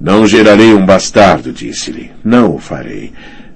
Não 0.00 0.26
gerarei 0.26 0.74
um 0.74 0.84
bastardo, 0.84 1.52
disse-lhe. 1.52 2.10
Não 2.24 2.54
o 2.54 2.58
farei. 2.58 3.12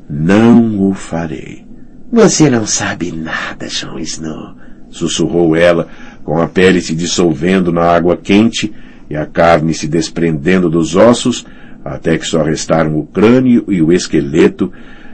Não 0.08 0.88
o 0.88 0.94
farei. 0.94 1.66
Você 2.10 2.48
não 2.48 2.66
sabe 2.66 3.12
nada, 3.12 3.68
Jon 3.68 3.98
Snow, 3.98 4.54
sussurrou 4.88 5.54
ela, 5.54 5.88
com 6.24 6.40
a 6.40 6.48
pele 6.48 6.80
se 6.80 6.94
dissolvendo 6.94 7.70
na 7.70 7.82
água 7.82 8.16
quente 8.16 8.72
e 9.10 9.16
a 9.16 9.26
carne 9.26 9.74
se 9.74 9.86
desprendendo 9.86 10.70
dos 10.70 10.96
ossos, 10.96 11.44
até 11.84 12.16
que 12.16 12.26
só 12.26 12.42
restaram 12.42 12.98
o 12.98 13.06
crânio 13.06 13.64
e 13.68 13.82
o 13.82 13.92
esqueleto, 13.92 14.72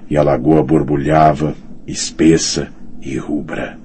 e 0.09 0.17
a 0.17 0.23
lagoa 0.23 0.63
borbulhava, 0.63 1.55
espessa 1.87 2.69
e 3.03 3.17
rubra. 3.17 3.84